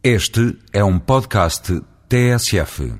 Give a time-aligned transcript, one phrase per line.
[0.00, 2.94] Este é um podcast TSF.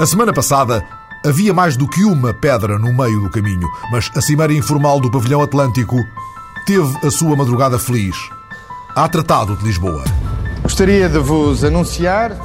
[0.00, 0.84] A semana passada
[1.24, 5.08] havia mais do que uma pedra no meio do caminho, mas a Cimeira Informal do
[5.08, 5.94] Pavilhão Atlântico
[6.66, 8.16] teve a sua madrugada feliz.
[8.96, 10.02] Há Tratado de Lisboa.
[10.64, 12.36] Gostaria de vos anunciar,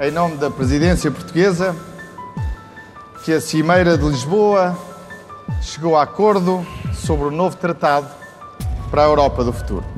[0.00, 1.76] em nome da Presidência Portuguesa,
[3.24, 4.76] que a Cimeira de Lisboa
[5.60, 8.08] chegou a acordo sobre o novo tratado
[8.90, 9.91] para a Europa do futuro.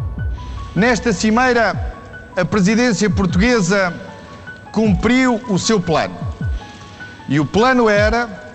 [0.75, 1.95] Nesta cimeira,
[2.37, 3.95] a presidência portuguesa
[4.73, 6.17] cumpriu o seu plano.
[7.29, 8.53] E o plano era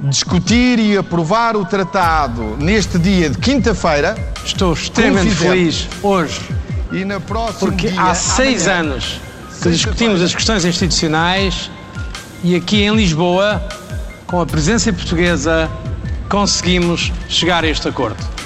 [0.00, 4.16] discutir e aprovar o tratado neste dia de quinta-feira.
[4.44, 6.40] Estou extremamente feliz hoje,
[6.90, 9.20] E na próxima porque dia, há seis amanhã, anos
[9.62, 11.70] que discutimos as questões institucionais
[12.42, 13.62] e aqui em Lisboa,
[14.26, 15.68] com a presença portuguesa,
[16.28, 18.37] conseguimos chegar a este acordo.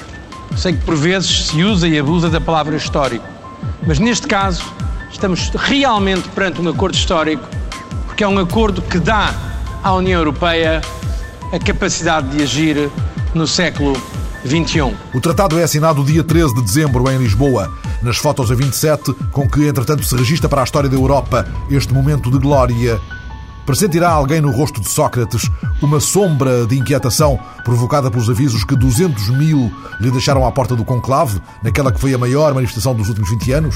[0.55, 3.25] Sei que por vezes se usa e abusa da palavra histórico,
[3.85, 4.63] mas neste caso
[5.11, 7.43] estamos realmente perante um acordo histórico,
[8.05, 9.33] porque é um acordo que dá
[9.83, 10.81] à União Europeia
[11.51, 12.89] a capacidade de agir
[13.33, 13.93] no século
[14.45, 14.95] XXI.
[15.13, 17.71] O tratado é assinado dia 13 de dezembro em Lisboa.
[18.01, 21.93] Nas fotos a 27, com que entretanto se registra para a história da Europa este
[21.93, 22.99] momento de glória,
[23.65, 25.49] pressentirá alguém no rosto de Sócrates
[25.81, 30.85] uma sombra de inquietação provocada pelos avisos que 200 mil lhe deixaram à porta do
[30.85, 33.75] conclave, naquela que foi a maior manifestação dos últimos 20 anos?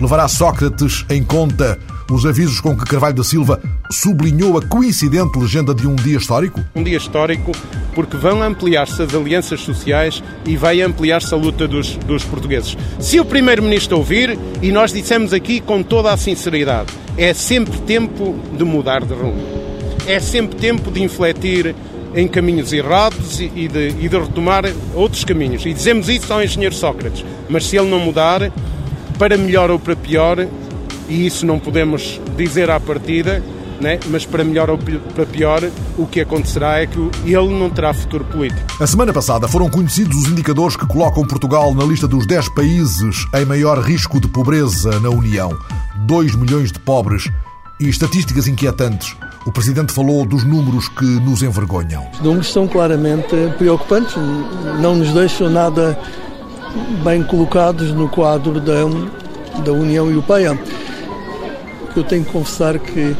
[0.00, 1.78] Levará Sócrates em conta
[2.10, 6.60] os avisos com que Carvalho da Silva sublinhou a coincidente legenda de um dia histórico?
[6.74, 7.52] um dia histórico
[7.94, 12.76] porque vão ampliar-se as alianças sociais e vai ampliar-se a luta dos, dos portugueses.
[13.00, 18.38] Se o Primeiro-Ministro ouvir, e nós dissemos aqui com toda a sinceridade, é sempre tempo
[18.56, 19.42] de mudar de rumo.
[20.06, 21.74] É sempre tempo de infletir
[22.14, 25.66] em caminhos errados e de, e de retomar outros caminhos.
[25.66, 27.24] E dizemos isso ao engenheiro Sócrates.
[27.48, 28.52] Mas se ele não mudar,
[29.18, 30.46] para melhor ou para pior,
[31.08, 33.42] e isso não podemos dizer à partida,
[33.80, 33.98] né?
[34.08, 35.62] mas para melhor ou para pior,
[35.96, 38.60] o que acontecerá é que ele não terá futuro político.
[38.82, 43.26] A semana passada foram conhecidos os indicadores que colocam Portugal na lista dos 10 países
[43.34, 45.56] em maior risco de pobreza na União.
[46.06, 47.30] 2 milhões de pobres
[47.80, 49.16] e estatísticas inquietantes.
[49.46, 52.06] O Presidente falou dos números que nos envergonham.
[52.12, 54.14] Os números são claramente preocupantes,
[54.80, 55.98] não nos deixam nada
[57.04, 58.84] bem colocados no quadro da,
[59.64, 60.58] da União Europeia.
[61.96, 63.16] Eu tenho que confessar que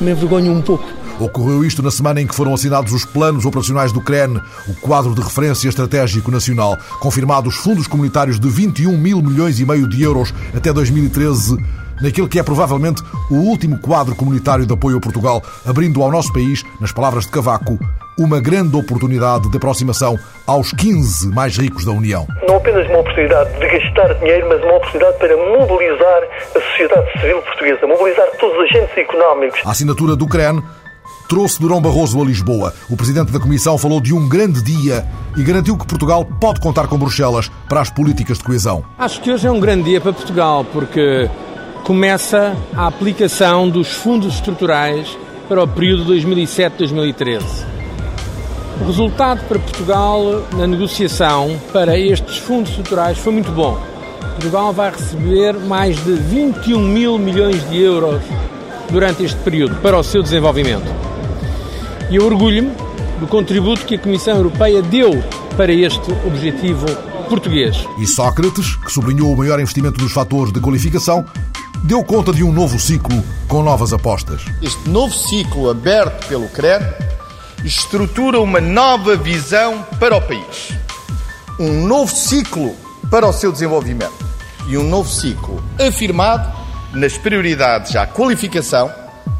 [0.00, 0.84] me envergonho um pouco.
[1.18, 4.38] Ocorreu isto na semana em que foram assinados os planos operacionais do CREN,
[4.68, 9.88] o quadro de referência estratégico nacional, confirmados fundos comunitários de 21 mil milhões e meio
[9.88, 11.56] de euros até 2013,
[12.02, 16.30] naquele que é provavelmente o último quadro comunitário de apoio a Portugal, abrindo ao nosso
[16.34, 17.78] país, nas palavras de Cavaco,
[18.18, 22.26] uma grande oportunidade de aproximação aos 15 mais ricos da União.
[22.48, 26.22] não apenas uma oportunidade de gastar dinheiro, mas uma oportunidade para mobilizar
[26.54, 29.60] a sociedade civil portuguesa, mobilizar todos os agentes económicos.
[29.64, 30.62] A assinatura do CREN
[31.28, 32.72] trouxe Durão Barroso a Lisboa.
[32.88, 35.04] O presidente da Comissão falou de um grande dia
[35.36, 38.84] e garantiu que Portugal pode contar com Bruxelas para as políticas de coesão.
[38.98, 41.28] Acho que hoje é um grande dia para Portugal, porque
[41.84, 47.75] começa a aplicação dos fundos estruturais para o período 2007-2013.
[48.80, 53.78] O resultado para Portugal na negociação para estes fundos estruturais foi muito bom.
[54.20, 58.20] Portugal vai receber mais de 21 mil milhões de euros
[58.90, 60.86] durante este período para o seu desenvolvimento.
[62.10, 62.70] E eu orgulho-me
[63.18, 65.24] do contributo que a Comissão Europeia deu
[65.56, 66.86] para este objetivo
[67.28, 67.84] português.
[67.98, 71.24] E Sócrates, que sublinhou o maior investimento nos fatores de qualificação,
[71.82, 74.42] deu conta de um novo ciclo com novas apostas.
[74.62, 76.80] Este novo ciclo aberto pelo CREN
[77.66, 80.72] estrutura uma nova visão para o país.
[81.58, 82.76] Um novo ciclo
[83.10, 84.24] para o seu desenvolvimento.
[84.68, 86.56] E um novo ciclo afirmado
[86.92, 88.90] nas prioridades à qualificação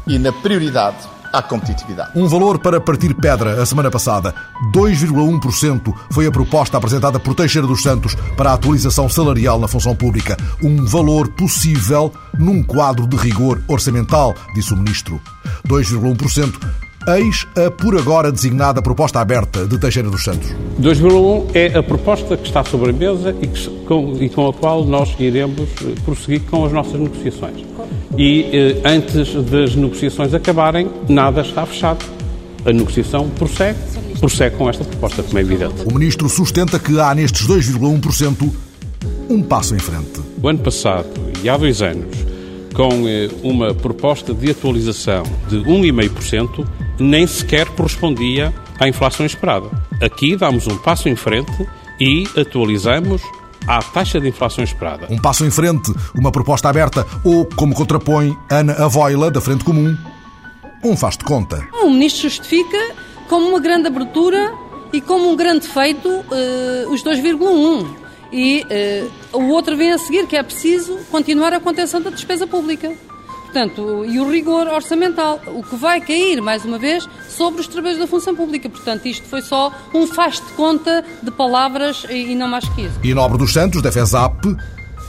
[0.05, 0.97] e na prioridade
[1.31, 2.11] à competitividade.
[2.15, 4.35] Um valor para partir pedra a semana passada.
[4.73, 9.95] 2,1% foi a proposta apresentada por Teixeira dos Santos para a atualização salarial na função
[9.95, 10.35] pública.
[10.61, 15.21] Um valor possível num quadro de rigor orçamental, disse o Ministro.
[15.65, 16.86] 2,1%.
[17.07, 20.49] Eis a por agora designada proposta aberta de Teixeira dos Santos.
[20.77, 24.53] 2,1 é a proposta que está sobre a mesa e, que, com, e com a
[24.53, 27.63] qual nós iremos eh, prosseguir com as nossas negociações.
[28.17, 32.03] E eh, antes das negociações acabarem, nada está fechado.
[32.65, 33.79] A negociação prossegue,
[34.19, 35.75] prossegue com esta proposta, como é evidente.
[35.85, 38.51] O Ministro sustenta que há nestes 2,1%
[39.29, 40.19] um passo em frente.
[40.43, 41.07] O ano passado
[41.41, 42.26] e há dois anos,
[42.77, 46.63] com eh, uma proposta de atualização de 1,5%,
[46.99, 49.67] nem sequer correspondia à inflação esperada.
[49.99, 51.67] Aqui damos um passo em frente
[51.99, 53.23] e atualizamos
[53.67, 55.07] à taxa de inflação esperada.
[55.09, 59.97] Um passo em frente, uma proposta aberta ou, como contrapõe Ana Avoila, da Frente Comum,
[60.83, 61.67] um faz de conta.
[61.81, 62.77] O ministro justifica
[63.27, 64.53] como uma grande abertura
[64.93, 68.06] e como um grande feito uh, os 2,1.
[68.31, 68.65] E
[69.33, 72.93] uh, o outro vem a seguir, que é preciso continuar a contenção da despesa pública.
[73.43, 77.97] Portanto, e o rigor orçamental, o que vai cair, mais uma vez, sobre os trabalhos
[77.97, 78.69] da função pública.
[78.69, 82.99] Portanto, isto foi só um faz de conta de palavras e não mais que isso.
[83.03, 84.45] E Nobre dos Santos, da FESAP,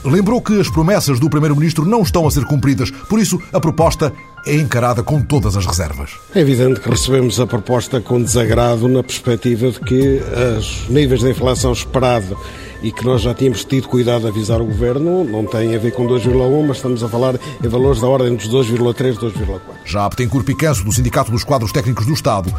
[0.05, 2.89] lembrou que as promessas do Primeiro-Ministro não estão a ser cumpridas.
[2.89, 4.13] Por isso, a proposta
[4.45, 6.11] é encarada com todas as reservas.
[6.33, 10.21] É evidente que recebemos a proposta com desagrado na perspectiva de que
[10.57, 12.37] os níveis de inflação esperado
[12.81, 15.91] e que nós já tínhamos tido cuidado de avisar o Governo, não tem a ver
[15.91, 19.59] com 2,1, mas estamos a falar em valores da ordem dos 2,3, 2,4.
[19.85, 22.51] Já Betancourt Picanço, do Sindicato dos Quadros Técnicos do Estado,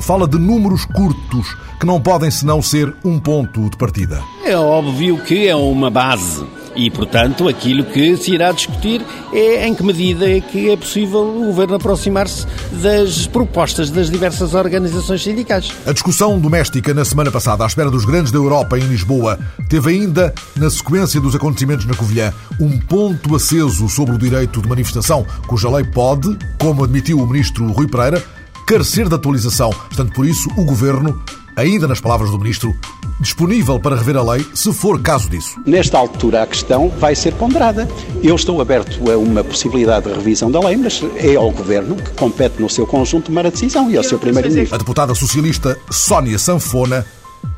[0.00, 4.22] fala de números curtos que não podem senão ser um ponto de partida.
[4.44, 6.44] É óbvio que é uma base
[6.76, 11.22] e, portanto, aquilo que se irá discutir é em que medida é que é possível
[11.22, 12.46] o Governo aproximar-se
[12.82, 15.72] das propostas das diversas organizações sindicais.
[15.86, 19.38] A discussão doméstica na semana passada, à espera dos grandes da Europa em Lisboa,
[19.68, 24.68] teve ainda, na sequência dos acontecimentos na Covilhã, um ponto aceso sobre o direito de
[24.68, 28.22] manifestação, cuja lei pode, como admitiu o ministro Rui Pereira,
[28.66, 29.70] carecer de atualização.
[29.70, 31.22] Portanto, por isso, o Governo,
[31.56, 32.76] ainda nas palavras do ministro,
[33.18, 35.58] disponível para rever a lei, se for caso disso.
[35.64, 37.88] Nesta altura, a questão vai ser ponderada.
[38.22, 42.10] Eu estou aberto a uma possibilidade de revisão da lei, mas é ao Governo que
[42.10, 44.74] compete no seu conjunto tomar a decisão e ao seu Primeiro-Ministro.
[44.74, 47.06] A deputada socialista Sónia Sanfona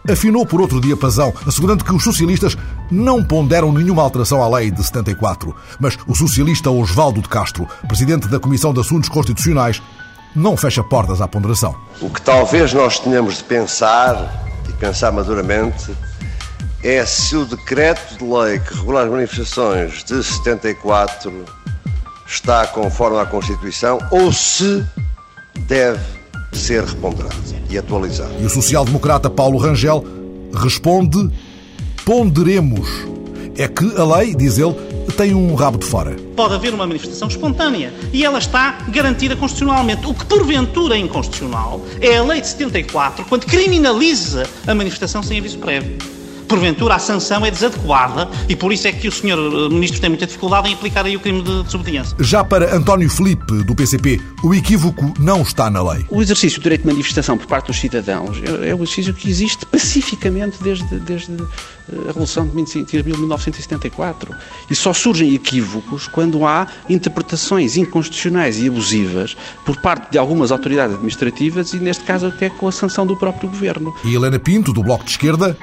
[0.08, 2.56] afinou por outro diapasão, assegurando que os socialistas
[2.90, 5.54] não ponderam nenhuma alteração à lei de 74.
[5.78, 9.82] Mas o socialista Osvaldo de Castro, presidente da Comissão de Assuntos Constitucionais,
[10.38, 11.74] não fecha portas à ponderação.
[12.00, 14.46] O que talvez nós tenhamos de pensar
[14.78, 15.94] pensar maduramente
[16.82, 21.44] é se o decreto de lei que regula as manifestações de 74
[22.26, 24.84] está conforme à Constituição ou se
[25.60, 26.00] deve
[26.52, 27.36] ser reponderado
[27.68, 28.32] e atualizado.
[28.40, 30.04] E o social-democrata Paulo Rangel
[30.54, 31.30] responde:
[32.04, 32.88] ponderemos.
[33.58, 34.72] É que a lei, diz ele,
[35.16, 36.14] tem um rabo de fora.
[36.36, 40.06] Pode haver uma manifestação espontânea e ela está garantida constitucionalmente.
[40.06, 45.38] O que porventura é inconstitucional é a lei de 74, quando criminaliza a manifestação sem
[45.38, 46.17] aviso prévio
[46.48, 49.28] porventura a sanção é desadequada e por isso é que o Sr.
[49.28, 52.16] Eh, Ministro tem muita dificuldade em aplicar aí o crime de desobediência.
[52.18, 56.06] Já para António Felipe, do PCP, o equívoco não está na lei.
[56.08, 59.66] O exercício do direito de manifestação por parte dos cidadãos é o exercício que existe
[59.66, 64.34] pacificamente desde, desde eh, a Revolução de 1974.
[64.70, 70.94] E só surgem equívocos quando há interpretações inconstitucionais e abusivas por parte de algumas autoridades
[70.94, 73.94] administrativas e, neste caso, até com a sanção do próprio Governo.
[74.04, 75.56] E Helena Pinto, do Bloco de Esquerda,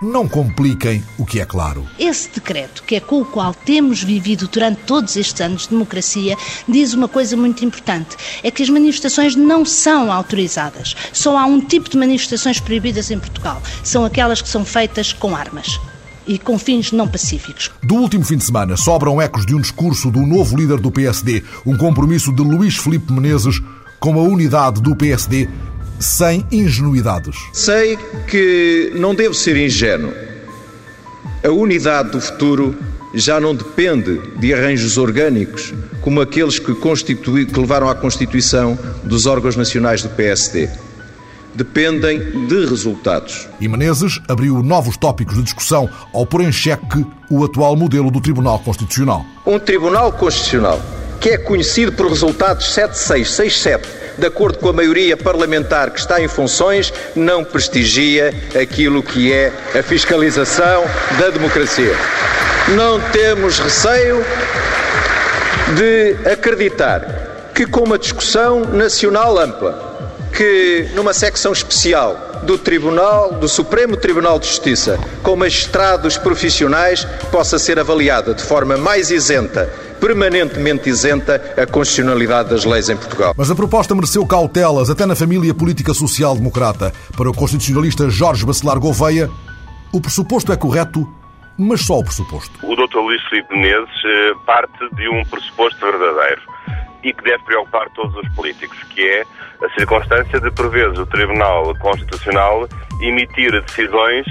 [0.00, 1.86] não compliquem o que é claro.
[1.98, 6.36] Esse decreto, que é com o qual temos vivido durante todos estes anos de democracia,
[6.68, 10.96] diz uma coisa muito importante: é que as manifestações não são autorizadas.
[11.12, 15.36] Só há um tipo de manifestações proibidas em Portugal: são aquelas que são feitas com
[15.36, 15.78] armas
[16.26, 17.70] e com fins não pacíficos.
[17.82, 21.42] Do último fim de semana sobram ecos de um discurso do novo líder do PSD,
[21.66, 23.60] um compromisso de Luís Filipe Menezes
[23.98, 25.48] com a unidade do PSD
[26.00, 27.36] sem ingenuidades.
[27.52, 30.12] Sei que não devo ser ingênuo.
[31.44, 32.74] A unidade do futuro
[33.14, 39.56] já não depende de arranjos orgânicos como aqueles que, que levaram à constituição dos órgãos
[39.56, 40.68] nacionais do PSD.
[41.54, 43.48] Dependem de resultados.
[43.60, 48.20] E Menezes abriu novos tópicos de discussão ao pôr em xeque o atual modelo do
[48.20, 49.26] Tribunal Constitucional.
[49.44, 50.80] Um Tribunal Constitucional
[51.20, 56.28] que é conhecido por resultados 7667 de acordo com a maioria parlamentar que está em
[56.28, 60.84] funções, não prestigia aquilo que é a fiscalização
[61.18, 61.94] da democracia.
[62.68, 64.24] Não temos receio
[65.76, 69.90] de acreditar que, com uma discussão nacional ampla,
[70.32, 77.58] que numa secção especial do Tribunal, do Supremo Tribunal de Justiça, com magistrados profissionais, possa
[77.58, 79.68] ser avaliada de forma mais isenta
[80.00, 83.34] permanentemente isenta a constitucionalidade das leis em Portugal.
[83.36, 86.92] Mas a proposta mereceu cautelas até na família política social-democrata.
[87.16, 89.28] Para o constitucionalista Jorge Bacelar Gouveia,
[89.92, 91.06] o pressuposto é correto,
[91.58, 92.52] mas só o pressuposto.
[92.62, 92.98] O Dr.
[92.98, 96.40] Luís Filipe Menezes eh, parte de um pressuposto verdadeiro
[97.02, 99.24] e que deve preocupar todos os políticos, que é
[99.64, 102.68] a circunstância de, por vezes, o Tribunal Constitucional
[103.00, 104.26] emitir decisões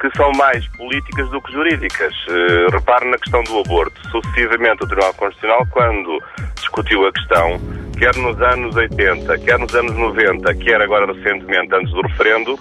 [0.00, 2.14] que são mais políticas do que jurídicas.
[2.26, 4.00] Uh, repare na questão do aborto.
[4.10, 6.22] Sucessivamente, o Tribunal Constitucional, quando
[6.56, 7.60] discutiu a questão,
[7.98, 12.58] quer nos anos 80, quer nos anos 90, quer agora recentemente, antes do referendo,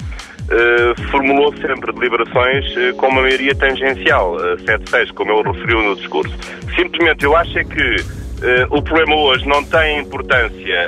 [1.12, 2.66] formulou sempre deliberações
[2.98, 6.36] com uma maioria tangencial, 7-6, como ele referiu no discurso.
[6.76, 7.96] Simplesmente eu acho é que
[8.72, 10.88] o problema hoje não tem importância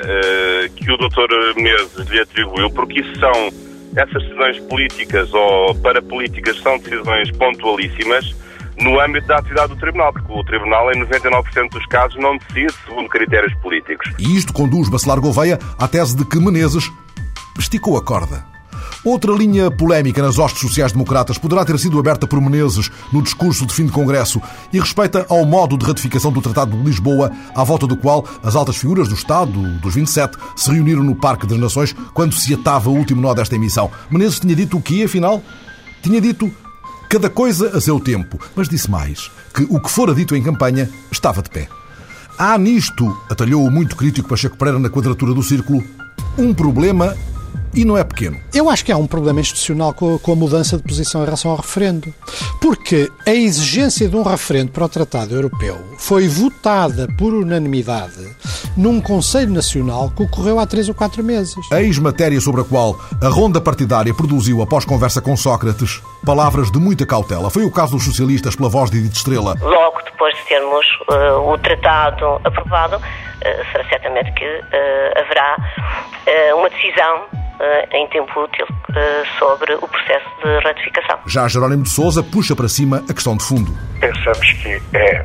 [0.74, 1.54] que o Dr.
[1.56, 3.50] Menezes lhe atribuiu, porque isso são
[3.96, 8.34] essas decisões políticas ou parapolíticas são decisões pontualíssimas
[8.80, 12.72] no âmbito da atividade do Tribunal, porque o Tribunal, em 99% dos casos, não decide
[12.86, 14.10] segundo critérios políticos.
[14.18, 16.90] E isto conduz Bacelar Gouveia à tese de que Menezes
[17.58, 18.51] esticou a corda.
[19.04, 23.72] Outra linha polémica nas hostes sociais-democratas poderá ter sido aberta por Menezes no discurso de
[23.72, 24.40] fim de Congresso
[24.72, 28.54] e respeita ao modo de ratificação do Tratado de Lisboa, à volta do qual as
[28.54, 32.90] altas figuras do Estado, dos 27, se reuniram no Parque das Nações quando se atava
[32.90, 33.90] o último nó desta emissão.
[34.10, 35.42] Menezes tinha dito o que, afinal?
[36.02, 36.50] Tinha dito
[37.08, 40.88] cada coisa a seu tempo, mas disse mais, que o que fora dito em campanha
[41.10, 41.68] estava de pé.
[42.38, 45.84] Há nisto, atalhou o muito crítico Pacheco Pereira na quadratura do círculo,
[46.38, 47.14] um problema
[47.74, 48.40] e não é pequeno.
[48.54, 51.56] Eu acho que há um problema institucional com, a mudança de posição em relação ao
[51.56, 52.12] referendo.
[52.60, 58.36] Porque a exigência de um referendo para o Tratado Europeu foi votada por unanimidade
[58.76, 61.54] num Conselho Nacional que ocorreu há três ou quatro meses.
[61.72, 67.06] Ex-matéria sobre a qual a ronda partidária produziu, após conversa com Sócrates, palavras de muita
[67.06, 67.50] cautela.
[67.50, 69.54] Foi o caso dos socialistas pela voz de Edith Estrela.
[69.60, 75.56] Logo depois de termos uh, o tratado aprovado, uh, será certamente que uh, haverá
[76.56, 77.26] uma decisão
[77.92, 81.18] em tempo útil uh, sobre o processo de ratificação.
[81.26, 83.72] Já Jerónimo de Sousa puxa para cima a questão de fundo.
[84.00, 85.24] Pensamos que é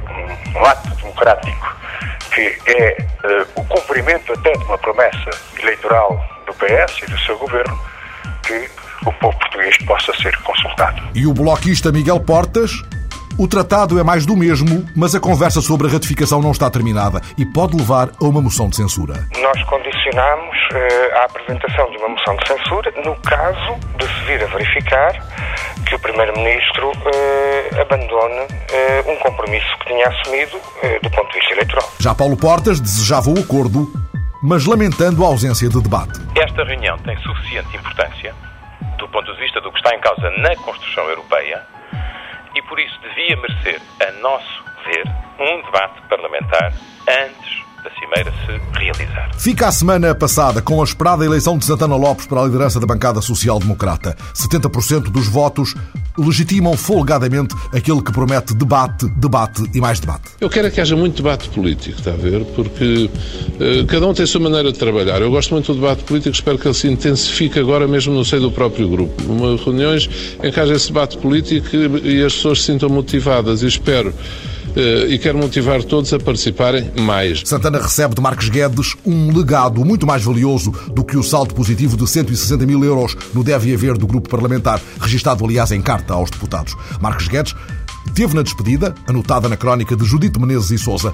[0.56, 1.75] um ato democrático,
[2.34, 5.29] que é uh, o cumprimento até de uma promessa
[5.60, 7.79] eleitoral do PS e do seu governo,
[8.46, 8.70] que
[9.06, 11.01] o povo português possa ser consultado.
[11.15, 12.72] E o bloquista Miguel Portas
[13.38, 17.22] o tratado é mais do mesmo, mas a conversa sobre a ratificação não está terminada
[17.38, 19.13] e pode levar a uma moção de censura.
[19.39, 24.44] Nós condicionamos uh, a apresentação de uma moção de censura no caso de se vir
[24.44, 25.13] a verificar
[25.88, 30.58] que o Primeiro-Ministro uh, abandone uh, um compromisso que tinha assumido
[31.03, 31.91] do ponto de vista eleitoral.
[32.00, 33.88] Já Paulo Portas desejava o acordo,
[34.41, 36.20] mas lamentando a ausência de debate.
[36.36, 38.34] Esta reunião tem suficiente importância
[38.98, 41.77] do ponto de vista do que está em causa na construção europeia
[42.68, 45.04] por isso devia merecer, a nosso ver,
[45.40, 46.74] um debate parlamentar
[47.08, 49.30] antes da Cimeira se realizar.
[49.38, 52.88] Fica a semana passada com a esperada eleição de Santana Lopes para a liderança da
[52.88, 54.16] bancada social-democrata.
[54.34, 55.74] 70% dos votos
[56.18, 60.30] legitimam folgadamente aquele que promete debate, debate e mais debate.
[60.40, 62.44] Eu quero é que haja muito debate político, está a ver?
[62.56, 65.22] Porque uh, cada um tem a sua maneira de trabalhar.
[65.22, 68.42] Eu gosto muito do debate político, espero que ele se intensifique agora mesmo no seio
[68.42, 69.24] do próprio grupo.
[69.32, 70.10] Uma reuniões
[70.44, 74.14] em que haja esse debate político e as pessoas se sintam motivadas e espero
[75.10, 77.42] e quero motivar todos a participarem mais.
[77.44, 81.98] Santana recebe de Marcos Guedes um legado muito mais valioso do que o saldo positivo
[81.98, 86.30] de 160 mil euros no Deve Haver do grupo parlamentar, registado aliás em carta aos
[86.30, 86.76] deputados.
[87.02, 87.56] Marcos Guedes
[88.14, 91.14] teve na despedida, anotada na crónica de Judite Menezes e Souza,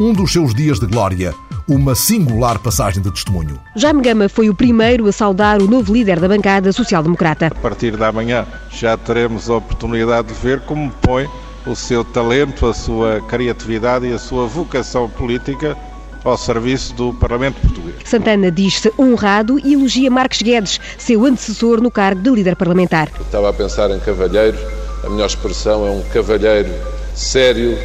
[0.00, 1.32] um dos seus dias de glória,
[1.68, 3.60] uma singular passagem de testemunho.
[3.76, 7.46] Jaime Gama foi o primeiro a saudar o novo líder da bancada social-democrata.
[7.46, 11.28] A partir da manhã já teremos a oportunidade de ver como põe
[11.66, 15.76] o seu talento, a sua criatividade e a sua vocação política
[16.24, 17.96] ao serviço do Parlamento Português.
[18.04, 23.08] Santana diz-se honrado e elogia Marcos Guedes, seu antecessor no cargo de líder parlamentar.
[23.20, 24.56] estava a pensar em cavalheiro,
[25.04, 26.70] a melhor expressão é um cavalheiro
[27.14, 27.78] sério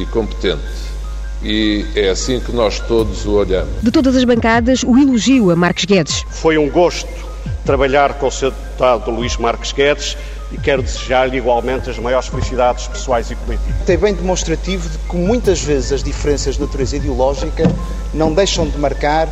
[0.00, 0.82] e competente.
[1.42, 3.82] E é assim que nós todos o olhamos.
[3.82, 6.24] De todas as bancadas, o elogio a Marcos Guedes.
[6.30, 7.08] Foi um gosto
[7.64, 10.16] trabalhar com o seu deputado Luís Marques Guedes
[10.52, 13.88] e quero desejar-lhe igualmente as maiores felicidades pessoais e políticas.
[13.88, 17.64] É bem demonstrativo de que muitas vezes as diferenças de natureza ideológica
[18.12, 19.28] não deixam de marcar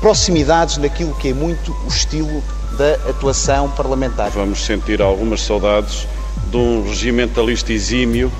[0.00, 2.42] proximidades naquilo que é muito o estilo
[2.76, 4.30] da atuação parlamentar.
[4.30, 6.06] Vamos sentir algumas saudades
[6.50, 8.30] de um regimentalista exímio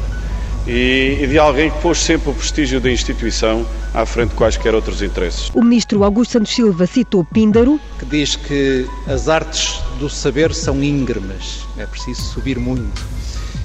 [0.67, 4.75] e, e de alguém que pôs sempre o prestígio da instituição à frente de quaisquer
[4.75, 5.51] outros interesses.
[5.55, 10.83] O ministro Augusto Santos Silva citou Píndaro, que diz que as artes do saber são
[10.83, 13.05] íngremes, é preciso subir muito.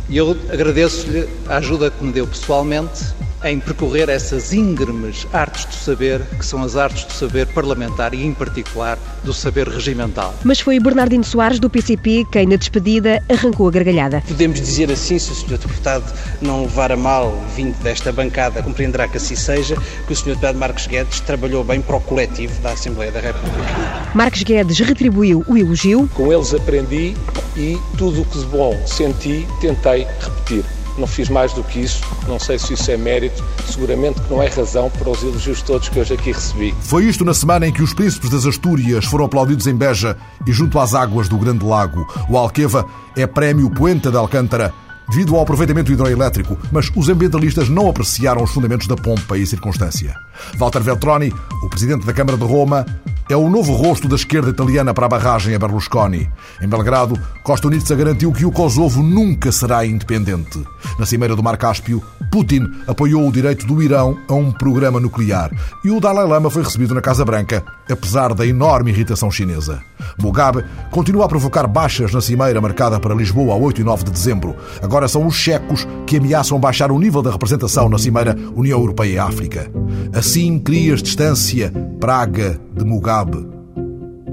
[0.10, 3.14] E eu agradeço-lhe a ajuda que me deu pessoalmente
[3.44, 8.26] em percorrer essas íngremes artes do saber, que são as artes do saber parlamentar e,
[8.26, 10.34] em particular, do saber regimental.
[10.44, 14.22] Mas foi Bernardino Soares, do PCP, quem, na despedida, arrancou a gargalhada.
[14.28, 15.58] Podemos dizer assim, se o Sr.
[15.58, 20.30] Deputado não levar a mal, vindo desta bancada, compreenderá que assim seja, que o Sr.
[20.30, 24.10] Deputado Marcos Guedes trabalhou bem para o coletivo da Assembleia da República.
[24.14, 26.10] Marcos Guedes retribuiu o elogio.
[26.14, 27.16] Com eles aprendi
[27.56, 30.64] e tudo o que de bom senti, tentei repetir
[31.00, 32.04] não fiz mais do que isso.
[32.28, 35.90] Não sei se isso é mérito, seguramente que não é razão para os elogios todos
[35.90, 36.76] que hoje aqui recebi.
[36.82, 40.52] Foi isto na semana em que os príncipes das Astúrias foram aplaudidos em Beja e
[40.52, 42.06] junto às águas do Grande Lago.
[42.30, 44.74] O Alqueva é prémio Puente de Alcântara
[45.10, 50.16] devido ao aproveitamento hidroelétrico, mas os ambientalistas não apreciaram os fundamentos da pompa e circunstância.
[50.56, 52.86] Walter Veltroni, o presidente da Câmara de Roma,
[53.30, 56.30] é o novo rosto da esquerda italiana para a barragem a Berlusconi.
[56.60, 60.66] Em Belgrado, Costa Unitsa garantiu que o Kosovo nunca será independente.
[60.98, 65.52] Na cimeira do Mar Cáspio, Putin apoiou o direito do Irão a um programa nuclear
[65.86, 69.89] e o Dalai Lama foi recebido na Casa Branca, apesar da enorme irritação chinesa.
[70.18, 74.12] Mugabe continua a provocar baixas na cimeira marcada para Lisboa a 8 e 9 de
[74.12, 74.56] dezembro.
[74.82, 79.24] Agora são os checos que ameaçam baixar o nível da representação na cimeira União Europeia
[79.24, 79.72] África.
[80.14, 83.48] Assim crias distância, praga de Mugabe.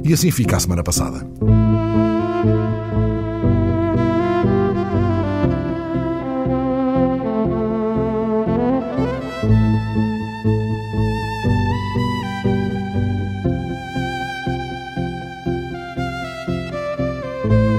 [0.04, 1.26] E assim fica a semana passada.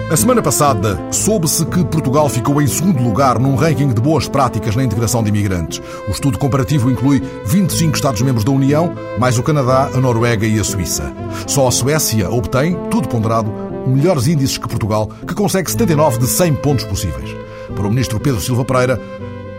[0.09, 4.73] A semana passada, soube-se que Portugal ficou em segundo lugar num ranking de boas práticas
[4.73, 5.81] na integração de imigrantes.
[6.07, 10.63] O estudo comparativo inclui 25 Estados-membros da União, mais o Canadá, a Noruega e a
[10.63, 11.13] Suíça.
[11.45, 13.51] Só a Suécia obtém, tudo ponderado,
[13.85, 17.35] melhores índices que Portugal, que consegue 79 de 100 pontos possíveis.
[17.75, 19.01] Para o ministro Pedro Silva Pereira,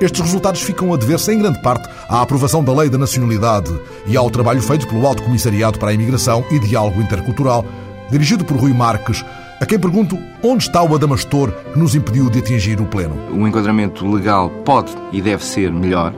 [0.00, 4.16] estes resultados ficam a dever-se em grande parte à aprovação da Lei da Nacionalidade e
[4.16, 7.66] ao trabalho feito pelo Alto Comissariado para a Imigração e Diálogo Intercultural,
[8.10, 9.22] dirigido por Rui Marques,
[9.60, 13.16] a quem pergunto onde está o Adamastor que nos impediu de atingir o pleno.
[13.32, 16.14] O enquadramento legal pode e deve ser melhor.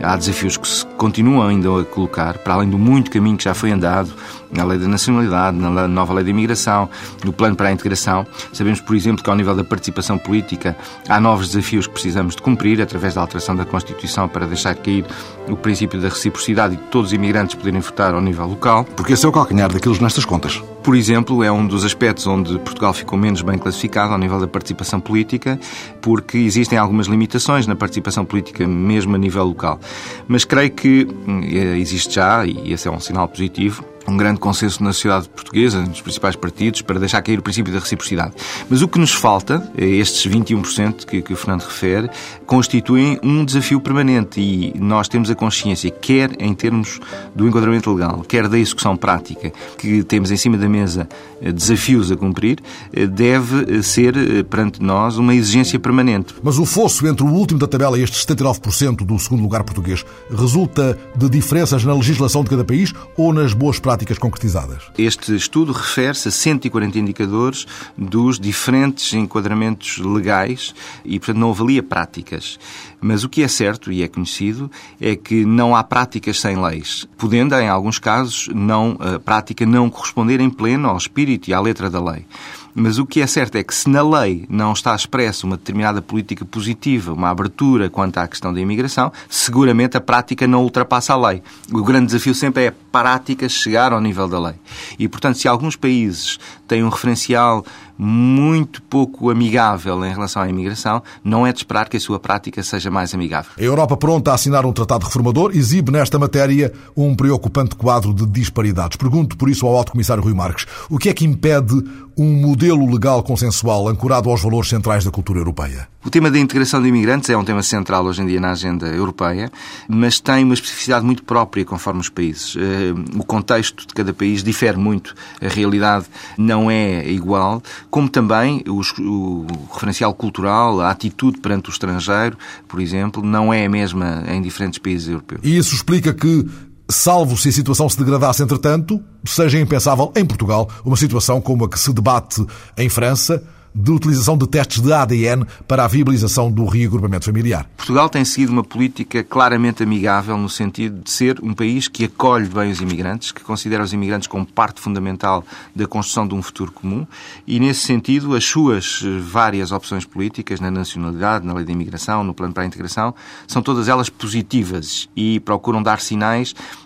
[0.00, 3.54] Há desafios que se continuam ainda a colocar, para além do muito caminho que já
[3.54, 4.12] foi andado
[4.52, 6.88] na lei da nacionalidade, na nova lei da imigração,
[7.24, 8.26] no plano para a integração.
[8.52, 10.76] Sabemos, por exemplo, que ao nível da participação política
[11.08, 15.04] há novos desafios que precisamos de cumprir através da alteração da Constituição para deixar cair
[15.48, 18.84] o princípio da reciprocidade e de todos os imigrantes poderem votar ao nível local.
[18.84, 20.62] Porque esse é o calcanhar daqueles nestas contas.
[20.82, 24.46] Por exemplo, é um dos aspectos onde Portugal ficou menos bem classificado ao nível da
[24.46, 25.58] participação política,
[26.02, 29.80] porque existem algumas limitações na participação política, mesmo a nível local.
[30.28, 34.82] Mas creio que hum, existe já, e esse é um sinal positivo, um grande consenso
[34.82, 38.34] na sociedade portuguesa, nos principais partidos, para deixar cair o princípio da reciprocidade.
[38.68, 42.10] Mas o que nos falta, é estes 21% que, que o Fernando refere,
[42.46, 47.00] constituem um desafio permanente e nós temos a consciência, quer em termos
[47.34, 51.08] do enquadramento legal, quer da execução prática, que temos em cima da mesa
[51.40, 52.58] eh, desafios a cumprir,
[52.92, 54.14] eh, deve eh, ser
[54.44, 56.34] perante nós uma exigência permanente.
[56.42, 60.04] Mas o fosso entre o último da tabela e este 79% do segundo lugar português
[60.30, 64.82] resulta de diferenças na legislação de cada país ou nas boas práticas práticas concretizadas?
[64.98, 67.64] Este estudo refere-se a 140 indicadores
[67.96, 72.58] dos diferentes enquadramentos legais e, portanto, não avalia práticas.
[73.00, 74.68] Mas o que é certo e é conhecido
[75.00, 79.88] é que não há práticas sem leis, podendo, em alguns casos, não, a prática não
[79.88, 82.26] corresponder em pleno ao espírito e à letra da lei.
[82.74, 86.02] Mas o que é certo é que se na lei não está expressa uma determinada
[86.02, 91.28] política positiva, uma abertura quanto à questão da imigração, seguramente a prática não ultrapassa a
[91.28, 91.40] lei.
[91.70, 94.54] O grande desafio sempre é prática chegar ao nível da lei.
[94.96, 97.64] E, portanto, se alguns países têm um referencial
[97.98, 102.62] muito pouco amigável em relação à imigração, não é de esperar que a sua prática
[102.62, 103.50] seja mais amigável.
[103.58, 108.26] A Europa pronta a assinar um tratado reformador exibe nesta matéria um preocupante quadro de
[108.26, 108.96] disparidades.
[108.96, 111.74] Pergunto por isso ao Alto Comissário Rui Marques, o que é que impede
[112.16, 115.88] um modelo legal consensual ancorado aos valores centrais da cultura europeia?
[116.04, 118.86] O tema da integração de imigrantes é um tema central hoje em dia na agenda
[118.88, 119.50] europeia,
[119.88, 122.54] mas tem uma especificidade muito própria conforme os países.
[122.56, 126.04] Eh, o contexto de cada país difere muito, a realidade
[126.36, 132.36] não é igual, como também o referencial cultural, a atitude perante o estrangeiro,
[132.68, 135.40] por exemplo, não é a mesma em diferentes países europeus.
[135.42, 136.46] E isso explica que
[136.86, 141.68] salvo se a situação se degradasse entretanto, seja impensável em Portugal uma situação como a
[141.68, 142.44] que se debate
[142.76, 143.42] em França,
[143.74, 147.66] de utilização de testes de ADN para a viabilização do reagrupamento familiar.
[147.76, 152.48] Portugal tem seguido uma política claramente amigável no sentido de ser um país que acolhe
[152.48, 156.70] bem os imigrantes, que considera os imigrantes como parte fundamental da construção de um futuro
[156.70, 157.06] comum
[157.46, 162.32] e, nesse sentido, as suas várias opções políticas na nacionalidade, na lei da imigração, no
[162.32, 163.14] plano para a integração,
[163.46, 166.83] são todas elas positivas e procuram dar sinais eh,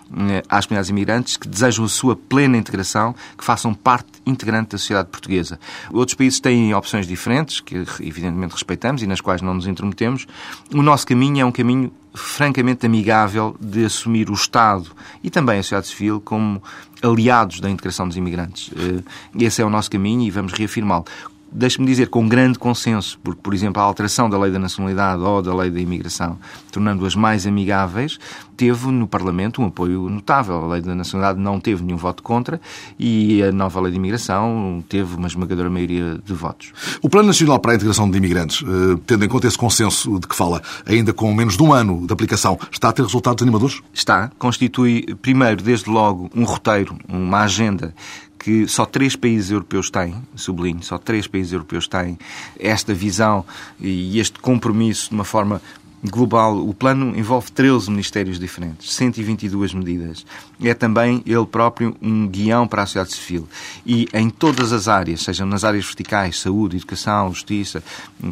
[0.49, 5.09] às comunidades imigrantes que desejam a sua plena integração, que façam parte integrante da sociedade
[5.09, 5.59] portuguesa.
[5.91, 10.27] Outros países têm opções diferentes, que evidentemente respeitamos e nas quais não nos intrometemos.
[10.73, 14.87] O nosso caminho é um caminho francamente amigável de assumir o Estado
[15.23, 16.61] e também a sociedade civil como
[17.01, 18.71] aliados da integração dos imigrantes.
[18.75, 21.05] Eh, esse é o nosso caminho e vamos reafirmá-lo
[21.51, 25.41] deixe-me dizer, com grande consenso, porque, por exemplo, a alteração da lei da nacionalidade ou
[25.41, 26.37] da lei da imigração,
[26.71, 28.19] tornando-as mais amigáveis,
[28.59, 30.65] teve no Parlamento um apoio notável.
[30.65, 32.59] A lei da nacionalidade não teve nenhum voto contra
[32.99, 36.73] e a nova lei de imigração teve uma esmagadora maioria de votos.
[37.01, 40.27] O Plano Nacional para a Integração de Imigrantes, eh, tendo em conta esse consenso de
[40.27, 43.81] que fala, ainda com menos de um ano de aplicação, está a ter resultados animadores?
[43.93, 44.29] Está.
[44.37, 47.93] Constitui, primeiro, desde logo, um roteiro, uma agenda
[48.39, 52.17] que só três países europeus têm, sublinho, só três países europeus têm
[52.57, 53.45] esta visão
[53.79, 55.61] e este compromisso de uma forma
[56.03, 56.57] global.
[56.57, 60.25] O plano envolve 13 ministérios diferentes, 122 medidas.
[60.61, 63.47] É também ele próprio um guião para a sociedade civil.
[63.85, 67.83] E em todas as áreas, sejam nas áreas verticais, saúde, educação, justiça,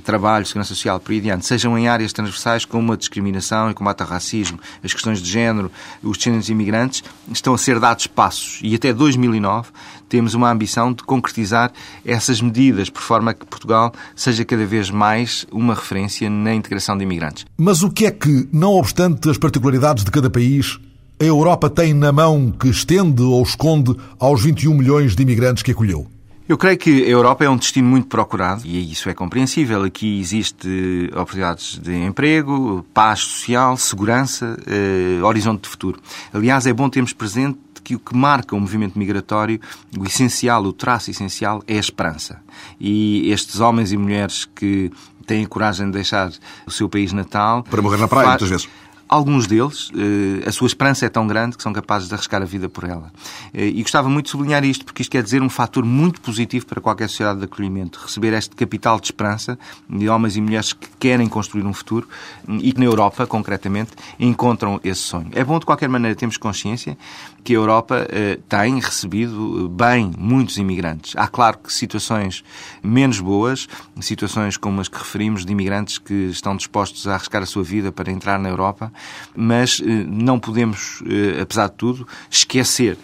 [0.03, 4.01] trabalho, segurança social, por aí adiante, sejam em áreas transversais como a discriminação e combate
[4.01, 8.59] ao racismo, as questões de género, os descendentes imigrantes, estão a ser dados passos.
[8.63, 9.69] E até 2009
[10.07, 11.71] temos uma ambição de concretizar
[12.05, 17.03] essas medidas, por forma que Portugal seja cada vez mais uma referência na integração de
[17.03, 17.45] imigrantes.
[17.57, 20.79] Mas o que é que, não obstante as particularidades de cada país,
[21.19, 25.71] a Europa tem na mão que estende ou esconde aos 21 milhões de imigrantes que
[25.71, 26.07] acolheu?
[26.47, 29.83] Eu creio que a Europa é um destino muito procurado e isso é compreensível.
[29.83, 35.99] Aqui existe oportunidades de emprego, paz social, segurança, eh, horizonte de futuro.
[36.31, 39.61] Aliás, é bom termos presente que o que marca o movimento migratório,
[39.97, 42.41] o essencial, o traço essencial, é a esperança.
[42.77, 44.91] E estes homens e mulheres que
[45.25, 46.29] têm a coragem de deixar
[46.65, 47.63] o seu país natal...
[47.63, 48.69] Para morrer na praia, muitas vezes.
[49.09, 52.45] Alguns deles, eh, a sua esperança é tão grande que são capazes de arriscar a
[52.45, 53.11] vida por ela.
[53.53, 56.65] Eh, e gostava muito de sublinhar isto, porque isto quer dizer um fator muito positivo
[56.65, 57.99] para qualquer sociedade de acolhimento.
[58.03, 59.57] Receber este capital de esperança
[59.89, 62.07] de homens e mulheres que querem construir um futuro
[62.47, 65.29] e que na Europa, concretamente, encontram esse sonho.
[65.33, 66.97] É bom, de qualquer maneira, termos consciência
[67.45, 71.13] que a Europa eh, tem recebido bem muitos imigrantes.
[71.15, 72.43] Há, claro, que situações
[72.83, 73.69] menos boas,
[74.01, 77.89] situações como as que referimos de imigrantes que estão dispostos a arriscar a sua vida
[77.89, 78.91] para entrar na Europa,
[79.35, 82.97] mas eh, não podemos, eh, apesar de tudo, esquecer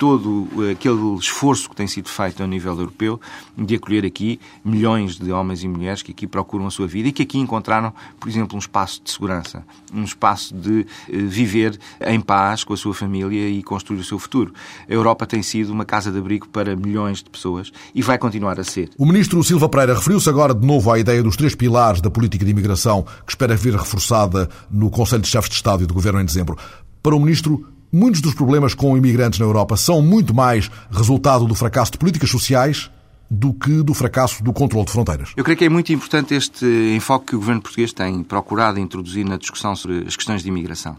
[0.00, 3.20] todo aquele esforço que tem sido feito a nível europeu
[3.54, 7.12] de acolher aqui milhões de homens e mulheres que aqui procuram a sua vida e
[7.12, 12.18] que aqui encontraram, por exemplo, um espaço de segurança, um espaço de eh, viver em
[12.18, 14.54] paz com a sua família e construir o seu futuro.
[14.88, 18.58] A Europa tem sido uma casa de abrigo para milhões de pessoas e vai continuar
[18.58, 18.88] a ser.
[18.96, 22.42] O ministro Silva Pereira referiu-se agora de novo à ideia dos três pilares da política
[22.42, 26.22] de imigração que espera ver reforçada no Conselho de Chefes de Estado e de Governo
[26.22, 26.56] em dezembro.
[27.02, 31.56] Para o ministro, Muitos dos problemas com imigrantes na Europa são muito mais resultado do
[31.56, 32.88] fracasso de políticas sociais
[33.28, 35.32] do que do fracasso do controle de fronteiras.
[35.36, 39.24] Eu creio que é muito importante este enfoque que o governo português tem procurado introduzir
[39.24, 40.96] na discussão sobre as questões de imigração.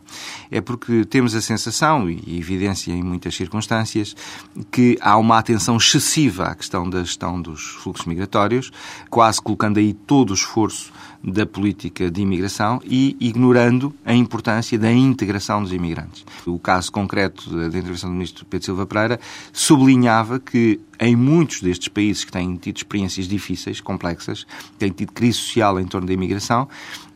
[0.50, 4.16] É porque temos a sensação, e evidência em muitas circunstâncias,
[4.70, 8.72] que há uma atenção excessiva à questão da gestão dos fluxos migratórios,
[9.10, 10.92] quase colocando aí todo o esforço
[11.24, 16.26] da política de imigração e ignorando a importância da integração dos imigrantes.
[16.46, 19.20] O caso concreto da intervenção do ministro Pedro Silva Pereira
[19.54, 24.46] sublinhava que em muitos destes países que têm tido experiências difíceis, complexas,
[24.78, 26.68] têm tido crise social em torno da imigração,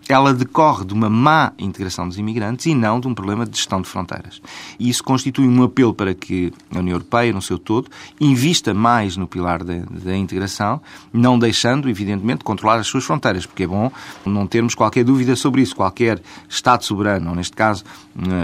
[0.08, 3.82] ela decorre de uma má integração dos imigrantes e não de um problema de gestão
[3.82, 4.42] de fronteiras.
[4.80, 7.90] E isso constitui um apelo para que a União Europeia, no seu todo,
[8.22, 10.80] invista mais no pilar da, integração,
[11.12, 13.92] não deixando, evidentemente, de controlar as suas fronteiras, porque é bom
[14.26, 15.76] não termos qualquer dúvida sobre isso.
[15.76, 17.84] Qualquer Estado soberano, ou neste caso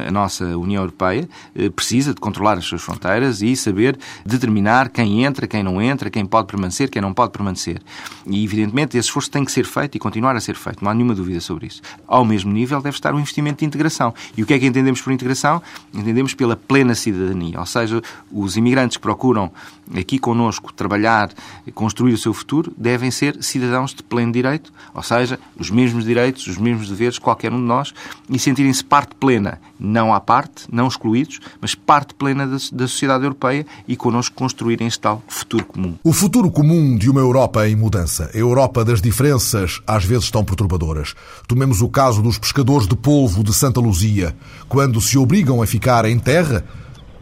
[0.07, 5.23] a nossa União Europeia, eh, precisa de controlar as suas fronteiras e saber determinar quem
[5.23, 7.81] entra, quem não entra, quem pode permanecer, quem não pode permanecer.
[8.25, 10.83] E, evidentemente, esse esforço tem que ser feito e continuar a ser feito.
[10.83, 11.81] Não há nenhuma dúvida sobre sobre isso.
[12.07, 14.13] Ao mesmo nível deve estar o investimento de integração.
[14.35, 15.61] E o que é que entendemos por integração?
[15.93, 19.51] Entendemos pela plena cidadania, ou seja, os imigrantes que procuram
[19.93, 21.29] aqui connosco trabalhar,
[21.73, 26.47] construir o seu futuro, devem ser cidadãos de pleno direito, ou seja, os mesmos direitos,
[26.47, 27.93] os mesmos deveres qualquer um de nós
[28.29, 33.23] e sentirem-se parte plena, não à parte, não excluídos, mas parte plena da, da sociedade
[33.23, 35.95] europeia e connosco construírem este tal futuro comum.
[36.03, 40.45] O futuro comum de uma Europa em mudança, a Europa das diferenças, às vezes tão
[40.45, 41.15] perturbadoras.
[41.47, 44.35] Tomemos o caso dos pescadores de polvo de Santa Luzia.
[44.69, 46.63] Quando se obrigam a ficar em terra,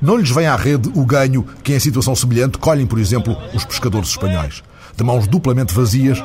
[0.02, 3.64] não lhes vem à rede o ganho que, em situação semelhante, colhem, por exemplo, os
[3.64, 4.64] pescadores espanhóis.
[4.96, 6.22] De mãos duplamente vazias,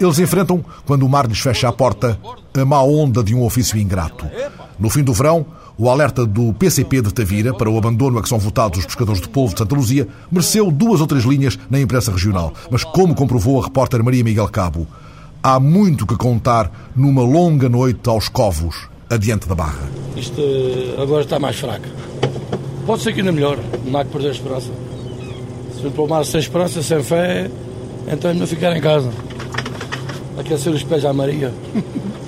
[0.00, 2.18] eles enfrentam, quando o mar lhes fecha a porta,
[2.54, 4.28] a má onda de um ofício ingrato.
[4.78, 5.44] No fim do verão,
[5.78, 9.22] o alerta do PCP de Tavira para o abandono a que são votados os pescadores
[9.22, 12.52] de polvo de Santa Luzia mereceu duas ou três linhas na imprensa regional.
[12.68, 14.88] Mas como comprovou a repórter Maria Miguel Cabo,
[15.40, 19.88] há muito que contar numa longa noite aos covos, adiante da barra.
[20.16, 21.86] Isto eh, agora está mais fraco.
[22.84, 24.70] Pode ser que ainda melhor, não há que perder a esperança.
[25.76, 27.48] Se for mar sem esperança, sem fé,
[28.10, 29.10] Então é melhor ficar em casa.
[30.38, 31.52] Aquecer os pés à Maria.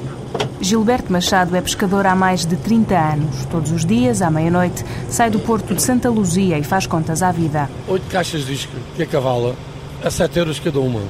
[0.71, 3.45] Gilberto Machado é pescador há mais de 30 anos.
[3.47, 7.33] Todos os dias, à meia-noite, sai do porto de Santa Luzia e faz contas à
[7.33, 7.69] vida.
[7.89, 9.57] Oito caixas de isca, que é cavala,
[10.05, 11.01] a 7 euros cada uma.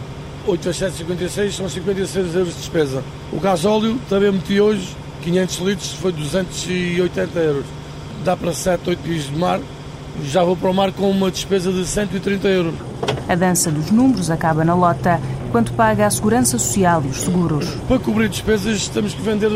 [0.47, 3.05] 8 vezes 7, 56, são 56 euros de despesa.
[3.31, 7.67] O gasóleo também meti hoje, 500 litros, foi 280 euros.
[8.25, 9.61] Dá para 7, 8 dias de mar.
[10.25, 12.75] Já vou para o mar com uma despesa de 130 euros.
[13.29, 15.21] A dança dos números acaba na lota,
[15.51, 17.67] quanto paga a segurança social e os seguros.
[17.87, 19.51] Para cobrir despesas, temos que vender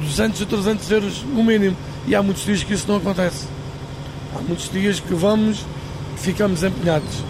[0.00, 1.76] 200 ou 300 euros no mínimo.
[2.06, 3.46] E há muitos dias que isso não acontece.
[4.34, 5.64] Há muitos dias que vamos,
[6.16, 7.24] ficamos empenhados.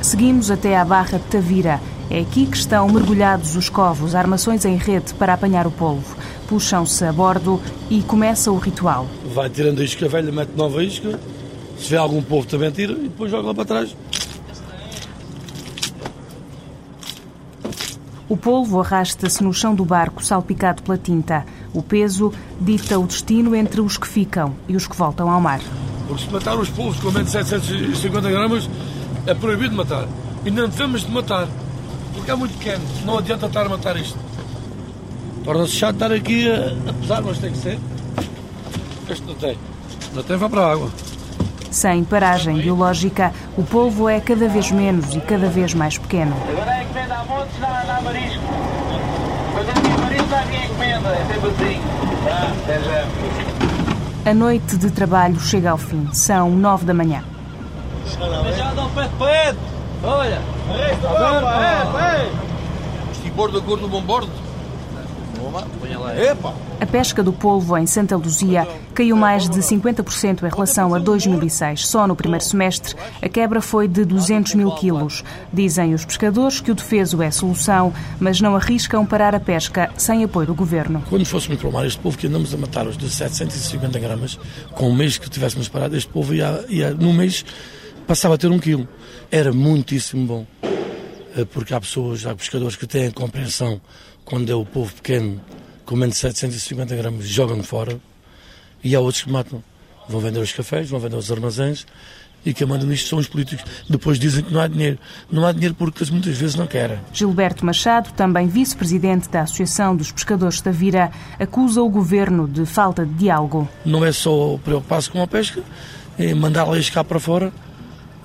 [0.00, 1.80] Seguimos até à Barra de Tavira.
[2.10, 6.14] É aqui que estão mergulhados os covos, armações em rede para apanhar o polvo.
[6.46, 9.06] Puxam-se a bordo e começa o ritual.
[9.34, 11.18] Vai tirando a isca velha, mete nova isca.
[11.78, 13.96] Se vê algum polvo também tira e depois joga lá para trás.
[18.26, 21.44] O polvo arrasta-se no chão do barco, salpicado pela tinta.
[21.74, 25.60] O peso dita o destino entre os que ficam e os que voltam ao mar.
[26.08, 28.70] Porque se matar os polvos com menos de 750 gramas,
[29.26, 30.08] é proibido matar.
[30.44, 31.46] E não devemos de matar.
[32.14, 32.84] Porque é muito pequeno.
[33.04, 34.18] Não adianta estar a matar isto.
[35.44, 37.78] Torna-se chato estar aqui a, pesar, mas tem que ser.
[39.10, 39.58] Este não tem.
[40.14, 40.90] Não tem, vai para a água.
[41.70, 46.34] Sem paragem biológica, o polvo é cada vez menos e cada vez mais pequeno.
[47.26, 48.42] Montes, não há marisco.
[49.56, 51.08] É marisco, há quem encomenda.
[51.08, 51.80] É sempre assim.
[52.30, 54.30] Ah, até já.
[54.30, 56.08] A noite de trabalho chega ao fim.
[56.12, 57.22] São nove da manhã.
[58.56, 59.54] Já dá um pé de pé.
[60.02, 60.40] Olha.
[60.70, 62.30] É,
[63.12, 64.30] Estibordo, gordo, bom bordo.
[66.16, 66.52] Epa!
[66.84, 71.88] A pesca do polvo em Santa Luzia caiu mais de 50% em relação a 2006.
[71.88, 75.24] Só no primeiro semestre, a quebra foi de 200 mil quilos.
[75.50, 80.24] Dizem os pescadores que o defeso é solução, mas não arriscam parar a pesca sem
[80.24, 81.02] apoio do governo.
[81.08, 84.38] Quando fôssemos para o mar, este povo que andamos a matar os de 750 gramas,
[84.74, 87.46] com o mês que tivéssemos parado, este povo ia, ia no mês
[88.06, 88.86] passava a ter um quilo.
[89.30, 90.46] Era muitíssimo bom.
[91.50, 93.80] Porque há pessoas, há pescadores que têm compreensão
[94.22, 95.40] quando é o povo pequeno,
[95.84, 97.98] com menos de 750 gramas, jogam fora.
[98.82, 99.62] E há outros que matam.
[100.08, 101.86] Vão vender os cafés, vão vender os armazéns.
[102.44, 103.64] E quem manda nisto são os políticos.
[103.88, 104.98] Depois dizem que não há dinheiro.
[105.30, 106.98] Não há dinheiro porque muitas vezes não querem.
[107.10, 113.06] Gilberto Machado, também vice-presidente da Associação dos Pescadores da Vira, acusa o governo de falta
[113.06, 113.66] de diálogo.
[113.84, 115.62] Não é só preocupar-se com a pesca,
[116.18, 117.50] é mandar leis cá para fora,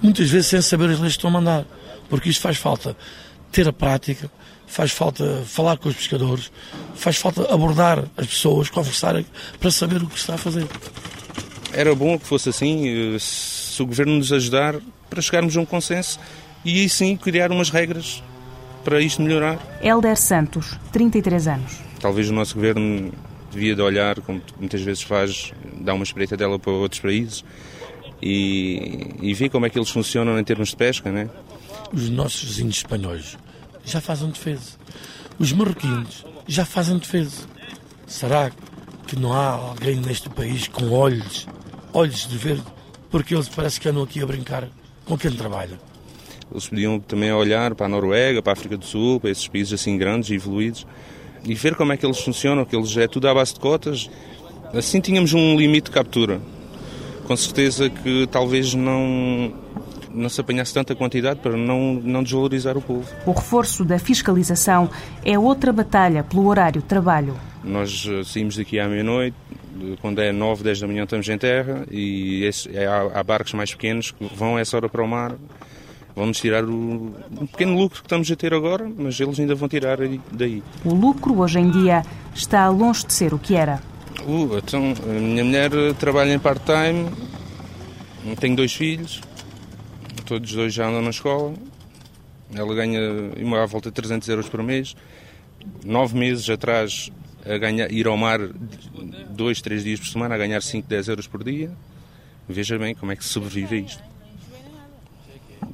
[0.01, 1.65] muitas vezes sem saber as leis que estão a mandar.
[2.09, 2.97] Porque isto faz falta
[3.51, 4.29] ter a prática,
[4.69, 6.51] faz falta falar com os pescadores,
[6.93, 9.21] faz falta abordar as pessoas, conversar
[9.59, 10.67] para saber o que se está a fazer.
[11.73, 14.75] Era bom que fosse assim, se o governo nos ajudar
[15.09, 16.19] para chegarmos a um consenso
[16.63, 18.23] e aí sim criar umas regras
[18.83, 19.59] para isto melhorar.
[19.81, 21.79] Helder Santos, 33 anos.
[21.99, 23.11] Talvez o nosso governo
[23.51, 25.51] devia de olhar, como muitas vezes faz,
[25.81, 27.43] dar uma espreita dela para outros países
[28.21, 31.27] e, e ver como é que eles funcionam em termos de pesca, né?
[31.91, 33.35] Os nossos vizinhos espanhóis
[33.89, 34.77] já fazem defesa.
[35.37, 37.43] Os marroquinos já fazem defesa.
[38.05, 38.51] Será
[39.07, 41.47] que não há alguém neste país com olhos,
[41.93, 42.63] olhos de verde?
[43.09, 44.67] Porque eles parece que andam aqui a brincar
[45.05, 45.79] com quem trabalha.
[46.51, 49.73] Eles podiam também olhar para a Noruega, para a África do Sul, para esses países
[49.73, 50.85] assim grandes e evoluídos
[51.43, 54.09] e ver como é que eles funcionam, que eles é tudo à base de cotas.
[54.73, 56.41] Assim tínhamos um limite de captura.
[57.25, 59.53] Com certeza que talvez não
[60.13, 63.07] não se apanhasse tanta quantidade para não, não desvalorizar o povo.
[63.25, 64.89] O reforço da fiscalização
[65.23, 67.35] é outra batalha pelo horário de trabalho.
[67.63, 69.35] Nós saímos daqui à meia-noite,
[70.01, 73.53] quando é 9, 10 da manhã estamos em terra e esse, é, há, há, barcos
[73.53, 75.35] mais pequenos que vão a essa hora para o mar.
[76.15, 79.69] Vamos tirar o um pequeno lucro que estamos a ter agora, mas eles ainda vão
[79.69, 79.99] tirar
[80.31, 80.61] daí.
[80.83, 82.03] O lucro, hoje em dia,
[82.35, 83.81] está longe de ser o que era.
[84.25, 87.09] Uh, então, a minha mulher trabalha em part-time,
[88.37, 89.21] tenho dois filhos,
[90.29, 91.55] todos dois já andam na escola.
[92.53, 92.99] Ela ganha
[93.61, 94.95] à volta de 300 euros por mês.
[95.83, 97.11] Nove meses atrás,
[97.43, 98.39] a ganhar, ir ao mar
[99.29, 101.71] dois, três dias por semana, a ganhar 5, 10 euros por dia.
[102.47, 104.03] Veja bem como é que se sobrevive a isto.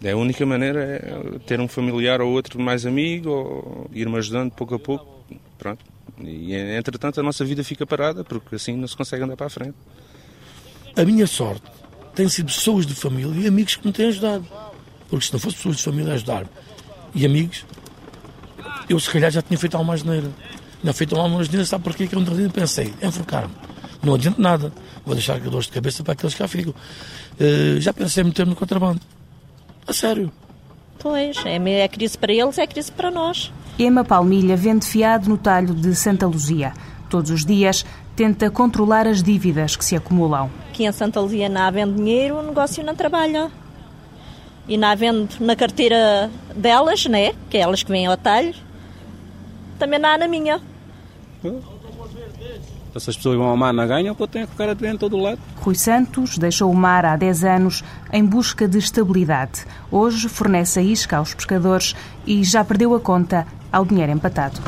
[0.02, 4.52] É a única maneira é ter um familiar ou outro mais amigo, ou ir-me ajudando
[4.52, 5.26] pouco a pouco.
[5.58, 5.84] Pronto.
[6.24, 9.50] E entretanto a nossa vida fica parada, porque assim não se consegue andar para a
[9.50, 9.76] frente.
[10.96, 11.70] A minha sorte
[12.16, 14.46] tem sido pessoas de família e amigos que me têm ajudado.
[15.10, 16.46] Porque se não fosse pessoas de família a ajudar
[17.14, 17.66] e amigos,
[18.90, 20.32] eu se calhar já tinha feito alguma asneira.
[20.84, 22.08] Não feito alguma asneira, sabe porquê?
[22.08, 23.54] Que eu um pensei, enforcar-me.
[24.04, 24.74] Não adianta nada.
[25.06, 26.74] Vou deixar que dores de cabeça para aqueles que cá ficam.
[27.40, 29.02] Uh, já pensei em meter-me no contrabando.
[29.88, 30.32] A sério.
[31.00, 33.52] Pois, é, é crise para eles, é crise para nós.
[33.78, 36.74] Ema Palmilha vende fiado no talho de Santa Luzia.
[37.10, 40.50] Todos os dias tenta controlar as dívidas que se acumulam.
[40.70, 43.52] Aqui em Santa Luzia não havendo dinheiro, o negócio não trabalha.
[44.68, 47.34] E não havendo na carteira delas, né?
[47.50, 48.56] Que é elas que vêm ao talho,
[49.78, 50.60] também não há na minha.
[52.96, 55.38] Essas pessoas vão ao mar na ganha, eu tenho que ficar atento em todo lado.
[55.58, 59.66] Rui Santos deixou o mar há 10 anos em busca de estabilidade.
[59.92, 61.94] Hoje fornece a isca aos pescadores
[62.26, 64.62] e já perdeu a conta ao dinheiro empatado.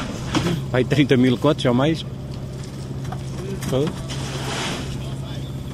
[0.70, 2.06] Vai 30 mil cotes ou mais.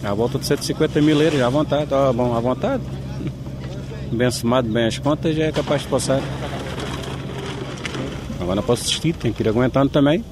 [0.04, 1.94] À volta de 150 mil euros, à vontade.
[1.94, 2.84] Ah, bom, à vontade.
[4.12, 6.22] Bem somado, bem as contas, já é capaz de passar.
[8.40, 10.24] Agora não posso desistir, tenho que ir aguentando também.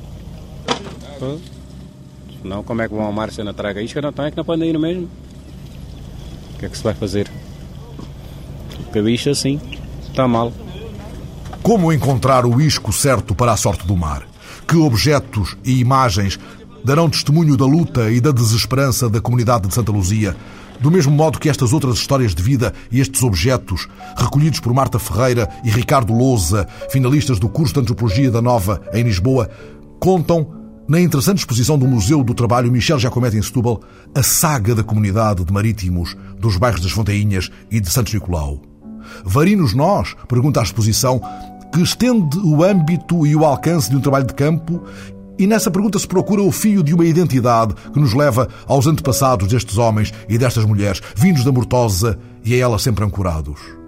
[2.44, 4.02] Não, como é que vão ao mar se não traga isca?
[4.02, 5.10] Não, então é que não podem ir mesmo.
[6.54, 7.28] O que é que se vai fazer?
[8.84, 9.60] Porque bicho assim
[10.10, 10.52] está mal.
[11.64, 14.28] Como encontrar o isco certo para a sorte do mar?
[14.68, 16.40] Que objetos e imagens
[16.84, 20.36] darão testemunho da luta e da desesperança da comunidade de Santa Luzia,
[20.80, 24.98] do mesmo modo que estas outras histórias de vida e estes objetos, recolhidos por Marta
[24.98, 29.50] Ferreira e Ricardo Lousa, finalistas do curso de Antropologia da Nova em Lisboa,
[30.00, 33.82] contam na interessante exposição do Museu do Trabalho Michel Giacometti em Setúbal,
[34.14, 38.62] a saga da comunidade de marítimos dos bairros das Fonteinhas e de Santos Nicolau.
[39.24, 41.22] Varinos nós, pergunta a exposição,
[41.72, 44.84] que estende o âmbito e o alcance de um trabalho de campo
[45.38, 49.48] e nessa pergunta se procura o fio de uma identidade que nos leva aos antepassados
[49.48, 53.82] destes homens e destas mulheres, vindos da Mortosa e a ela sempre ancorados.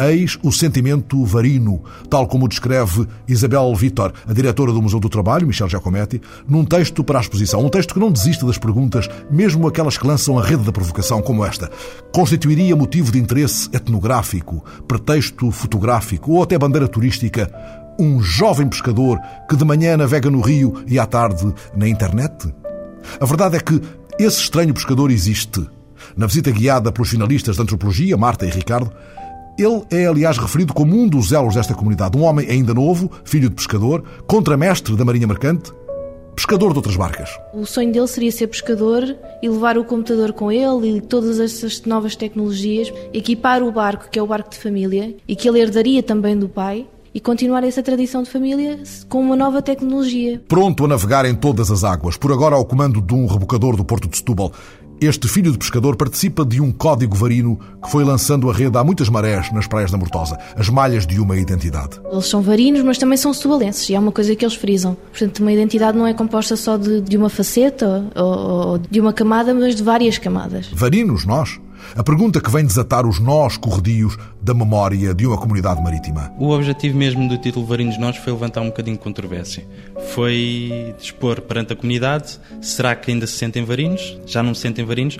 [0.00, 5.10] Eis o sentimento varino, tal como o descreve Isabel Vitor, a diretora do Museu do
[5.10, 7.60] Trabalho, Michel Giacometti, num texto para a exposição.
[7.60, 11.20] Um texto que não desiste das perguntas, mesmo aquelas que lançam a rede da provocação,
[11.20, 11.70] como esta.
[12.14, 17.52] Constituiria motivo de interesse etnográfico, pretexto fotográfico ou até bandeira turística
[18.00, 22.52] um jovem pescador que de manhã navega no rio e à tarde na internet?
[23.20, 23.80] A verdade é que
[24.18, 25.66] esse estranho pescador existe.
[26.16, 28.90] Na visita guiada pelos finalistas de antropologia, Marta e Ricardo,
[29.58, 32.16] ele é, aliás, referido como um dos elos desta comunidade.
[32.16, 35.70] Um homem ainda novo, filho de pescador, contramestre da Marinha Mercante,
[36.34, 37.28] pescador de outras barcas.
[37.52, 41.82] O sonho dele seria ser pescador e levar o computador com ele e todas essas
[41.82, 46.02] novas tecnologias, equipar o barco, que é o barco de família, e que ele herdaria
[46.02, 50.40] também do pai, e continuar essa tradição de família com uma nova tecnologia.
[50.48, 53.84] Pronto a navegar em todas as águas, por agora ao comando de um rebocador do
[53.84, 54.52] Porto de Setúbal.
[55.00, 58.84] Este filho de pescador participa de um código varino que foi lançando a rede há
[58.84, 61.98] muitas marés nas praias da Mortosa, as malhas de uma identidade.
[62.12, 64.94] Eles são varinos, mas também são setubalenses, e é uma coisa que eles frisam.
[65.10, 68.24] Portanto, uma identidade não é composta só de, de uma faceta ou,
[68.72, 70.66] ou de uma camada, mas de várias camadas.
[70.70, 71.58] Varinos, nós?
[71.96, 76.32] A pergunta que vem desatar os nós corredios da memória de uma comunidade marítima.
[76.38, 79.66] O objetivo mesmo do título Varinos Nós foi levantar um bocadinho de controvérsia.
[80.14, 84.18] Foi expor perante a comunidade, será que ainda se sentem varinos?
[84.26, 85.18] Já não se sentem varinos?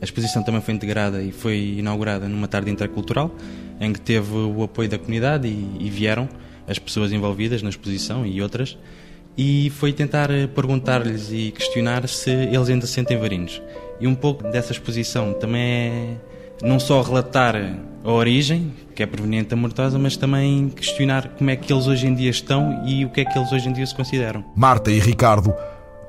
[0.00, 3.34] A exposição também foi integrada e foi inaugurada numa tarde intercultural,
[3.80, 6.28] em que teve o apoio da comunidade e, e vieram
[6.66, 8.78] as pessoas envolvidas na exposição e outras,
[9.36, 13.60] e foi tentar perguntar-lhes e questionar se eles ainda se sentem varinos.
[14.00, 16.16] E um pouco dessa exposição também é
[16.62, 17.56] não só relatar
[18.04, 22.06] a origem, que é proveniente da Mortosa, mas também questionar como é que eles hoje
[22.06, 24.44] em dia estão e o que é que eles hoje em dia se consideram.
[24.54, 25.54] Marta e Ricardo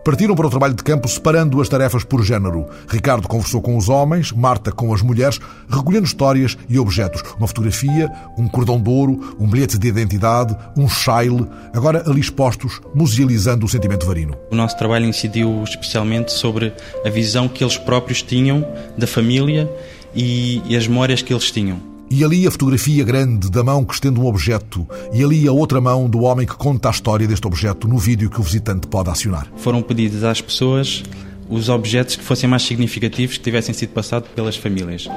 [0.03, 2.65] Partiram para o trabalho de campo separando as tarefas por género.
[2.89, 7.21] Ricardo conversou com os homens, Marta com as mulheres, recolhendo histórias e objetos.
[7.37, 12.81] Uma fotografia, um cordão de ouro, um bilhete de identidade, um chile, agora ali expostos,
[12.95, 14.35] musealizando o sentimento varino.
[14.49, 16.73] O nosso trabalho incidiu especialmente sobre
[17.05, 19.71] a visão que eles próprios tinham da família
[20.15, 21.90] e, e as memórias que eles tinham.
[22.13, 25.79] E ali a fotografia grande da mão que estende um objeto, e ali a outra
[25.79, 29.09] mão do homem que conta a história deste objeto no vídeo que o visitante pode
[29.09, 29.47] acionar.
[29.55, 31.05] Foram pedidos às pessoas
[31.49, 35.07] os objetos que fossem mais significativos que tivessem sido passados pelas famílias.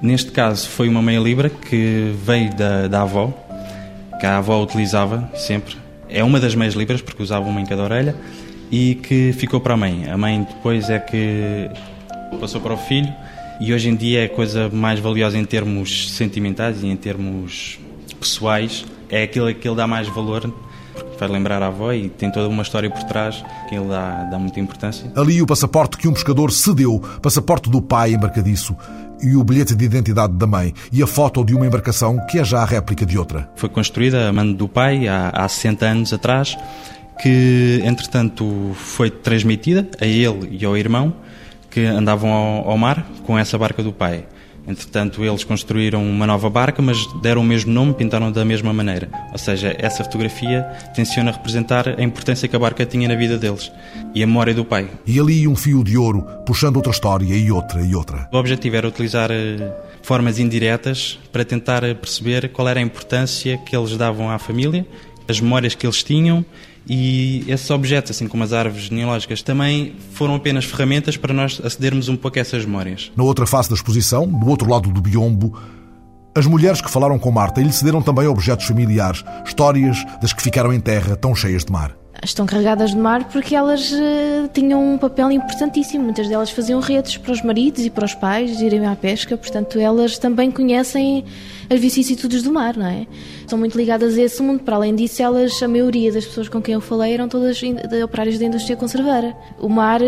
[0.00, 3.30] Neste caso foi uma meia libra que veio da, da avó,
[4.18, 5.76] que a avó utilizava sempre.
[6.08, 8.16] É uma das meias libras, porque usava uma em cada orelha,
[8.70, 10.08] e que ficou para a mãe.
[10.08, 11.68] A mãe depois é que
[12.40, 13.12] passou para o filho
[13.60, 17.78] e hoje em dia é a coisa mais valiosa em termos sentimentais e em termos
[18.18, 18.86] pessoais.
[19.10, 20.50] É aquilo que ele dá mais valor,
[20.94, 24.24] porque faz lembrar a avó e tem toda uma história por trás que ele dá,
[24.24, 25.12] dá muita importância.
[25.14, 28.74] Ali o passaporte que um pescador cedeu, passaporte do pai embarcadiço,
[29.22, 32.44] e o bilhete de identidade da mãe e a foto de uma embarcação que é
[32.44, 33.50] já a réplica de outra.
[33.54, 36.56] Foi construída a mando do pai há, há 60 anos atrás,
[37.20, 41.12] que entretanto foi transmitida a ele e ao irmão
[41.70, 44.24] que andavam ao, ao mar com essa barca do pai.
[44.66, 49.08] Entretanto, eles construíram uma nova barca, mas deram o mesmo nome, pintaram da mesma maneira.
[49.32, 50.62] Ou seja, essa fotografia
[50.94, 53.72] tenciona representar a importância que a barca tinha na vida deles
[54.14, 54.88] e a memória do pai.
[55.06, 58.28] E ali um fio de ouro, puxando outra história e outra e outra.
[58.32, 63.74] O objetivo era utilizar eh, formas indiretas para tentar perceber qual era a importância que
[63.74, 64.86] eles davam à família,
[65.26, 66.44] as memórias que eles tinham
[66.88, 72.08] e esses objetos, assim como as árvores genealógicas, também foram apenas ferramentas para nós acedermos
[72.08, 73.12] um pouco a essas memórias.
[73.16, 75.56] Na outra face da exposição, do outro lado do biombo,
[76.34, 80.72] as mulheres que falaram com Marta lhe cederam também objetos familiares, histórias das que ficaram
[80.72, 84.98] em terra tão cheias de mar estão carregadas de mar porque elas uh, tinham um
[84.98, 86.04] papel importantíssimo.
[86.04, 89.78] Muitas delas faziam redes para os maridos e para os pais irem à pesca, portanto,
[89.78, 91.24] elas também conhecem
[91.70, 93.06] as vicissitudes do mar, não é?
[93.42, 94.64] Estão muito ligadas a esse mundo.
[94.64, 98.02] Para além disso, elas, a maioria das pessoas com quem eu falei eram todas de
[98.02, 99.36] operários da indústria conserveira.
[99.60, 100.04] O mar uh,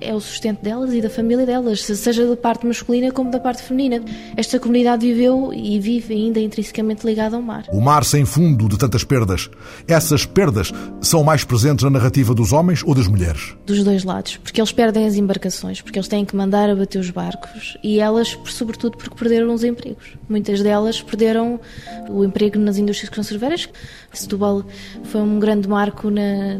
[0.00, 3.62] é o sustento delas e da família delas, seja da parte masculina como da parte
[3.62, 4.04] feminina.
[4.36, 7.64] Esta comunidade viveu e vive ainda intrinsecamente ligada ao mar.
[7.72, 9.48] O mar sem fundo de tantas perdas.
[9.86, 13.54] Essas perdas são mais presentes na narrativa dos homens ou das mulheres?
[13.64, 17.10] Dos dois lados, porque eles perdem as embarcações, porque eles têm que mandar abater os
[17.10, 20.16] barcos e elas, sobretudo, porque perderam os empregos.
[20.28, 20.71] Muitas delas
[21.02, 21.60] perderam
[22.08, 23.68] o emprego nas indústrias conserveiras.
[24.12, 24.64] Setúbal
[25.04, 26.58] foi um grande marco na,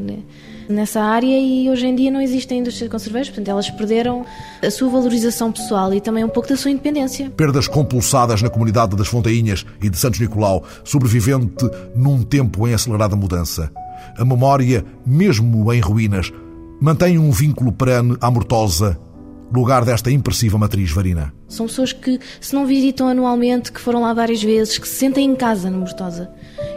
[0.68, 4.24] nessa área e hoje em dia não existem indústrias conserveiras, portanto elas perderam
[4.62, 7.30] a sua valorização pessoal e também um pouco da sua independência.
[7.30, 13.16] Perdas compulsadas na comunidade das Fontainhas e de Santos Nicolau, sobrevivente num tempo em acelerada
[13.16, 13.70] mudança
[14.16, 16.32] a memória, mesmo em ruínas,
[16.80, 18.98] mantém um vínculo perene à Mortosa,
[19.52, 21.32] lugar desta impressiva matriz varina.
[21.48, 25.30] São pessoas que, se não visitam anualmente, que foram lá várias vezes, que se sentem
[25.30, 26.30] em casa na Mortosa.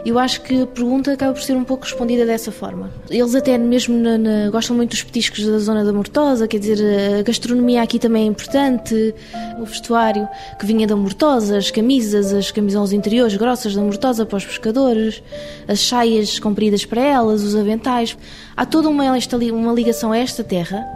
[0.04, 2.92] Eu acho que a pergunta acaba por ser um pouco respondida dessa forma.
[3.10, 7.18] Eles até mesmo na, na, gostam muito dos petiscos da zona da Mortosa, quer dizer,
[7.18, 9.14] a gastronomia aqui também é importante,
[9.58, 14.36] o vestuário que vinha da Mortosa, as camisas, as camisolas interiores grossas da Mortosa para
[14.36, 15.22] os pescadores,
[15.66, 18.16] as saias compridas para elas, os aventais.
[18.56, 20.95] Há toda uma, uma ligação a esta terra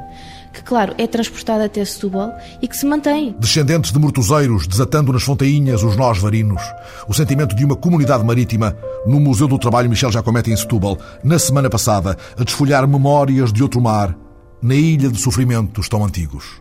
[0.53, 3.35] que, claro, é transportada até Setúbal e que se mantém.
[3.39, 6.63] Descendentes de mortuzeiros desatando nas fontainhas os nós varinos.
[7.09, 8.77] O sentimento de uma comunidade marítima
[9.07, 13.63] no Museu do Trabalho Michel Jacomete em Setúbal, na semana passada, a desfolhar memórias de
[13.63, 14.17] outro mar,
[14.63, 16.61] na ilha de sofrimentos tão antigos.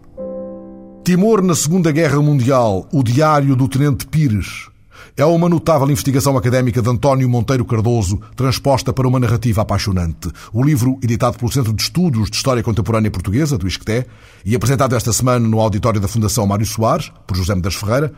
[1.04, 4.70] Timor na Segunda Guerra Mundial, o diário do Tenente Pires,
[5.16, 10.32] é uma notável investigação académica de António Monteiro Cardoso, transposta para uma narrativa apaixonante.
[10.54, 14.06] O livro, editado pelo Centro de Estudos de História Contemporânea Portuguesa, do ISCTE,
[14.46, 18.14] e apresentado esta semana no auditório da Fundação Mário Soares, por José Mendes Ferreira,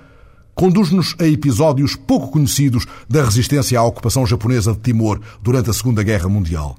[0.53, 6.03] conduz-nos a episódios pouco conhecidos da resistência à ocupação japonesa de Timor durante a Segunda
[6.03, 6.75] Guerra Mundial.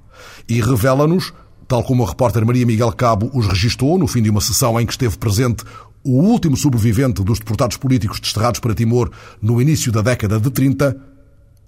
[0.49, 1.33] E revela-nos,
[1.67, 4.87] tal como a repórter Maria Miguel Cabo os registou no fim de uma sessão em
[4.87, 5.65] que esteve presente
[6.05, 10.97] o último sobrevivente dos deportados políticos desterrados para Timor no início da década de 30,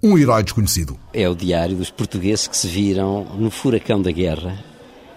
[0.03, 0.97] um herói desconhecido.
[1.13, 4.63] É o diário dos portugueses que se viram no furacão da guerra,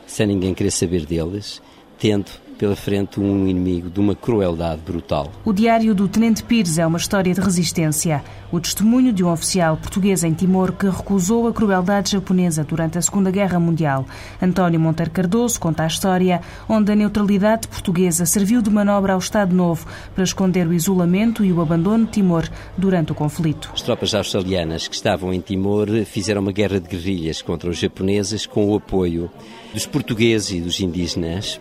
[0.06, 1.60] sem ninguém querer saber deles,
[1.98, 5.30] tendo pela frente um inimigo de uma crueldade brutal.
[5.44, 8.22] O Diário do Tenente Pires é uma história de resistência.
[8.50, 13.02] O testemunho de um oficial português em Timor que recusou a crueldade japonesa durante a
[13.02, 14.04] Segunda Guerra Mundial.
[14.42, 19.54] António Monteiro Cardoso conta a história onde a neutralidade portuguesa serviu de manobra ao Estado
[19.54, 23.70] Novo para esconder o isolamento e o abandono de Timor durante o conflito.
[23.72, 28.46] As tropas australianas que estavam em Timor fizeram uma guerra de guerrilhas contra os japoneses
[28.46, 29.30] com o apoio
[29.72, 31.61] dos portugueses e dos indígenas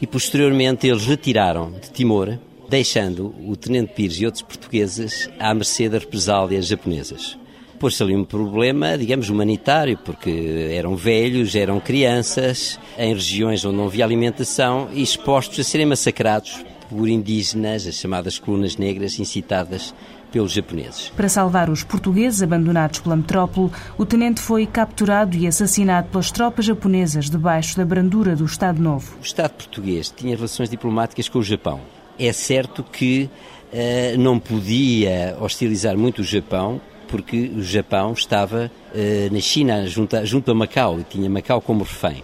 [0.00, 2.38] e posteriormente eles retiraram de Timor,
[2.68, 7.38] deixando o Tenente Pires e outros portugueses à mercê das represálias japonesas.
[7.78, 13.86] Pôs-se ali um problema, digamos, humanitário, porque eram velhos, eram crianças, em regiões onde não
[13.86, 19.94] havia alimentação e expostos a serem massacrados por indígenas, as chamadas colunas negras, incitadas
[20.30, 21.10] pelos japoneses.
[21.16, 26.64] Para salvar os portugueses abandonados pela metrópole, o tenente foi capturado e assassinado pelas tropas
[26.64, 29.16] japonesas debaixo da brandura do Estado Novo.
[29.18, 31.80] O Estado português tinha relações diplomáticas com o Japão.
[32.18, 33.30] É certo que
[33.72, 40.16] uh, não podia hostilizar muito o Japão, porque o Japão estava uh, na China, junto
[40.16, 42.22] a, junto a Macau, e tinha Macau como refém.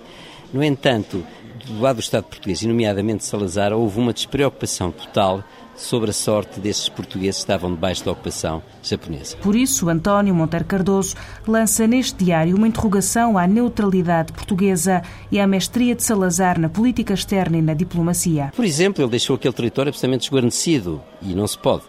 [0.52, 1.24] No entanto,
[1.66, 5.42] do lado do Estado português, e nomeadamente Salazar, houve uma despreocupação total
[5.76, 9.36] sobre a sorte desses portugueses que estavam debaixo da ocupação japonesa.
[9.38, 11.14] Por isso, António Monteiro Cardoso
[11.46, 17.14] lança neste diário uma interrogação à neutralidade portuguesa e à mestria de Salazar na política
[17.14, 18.52] externa e na diplomacia.
[18.54, 21.82] Por exemplo, ele deixou aquele território absolutamente desguarnecido e não se pode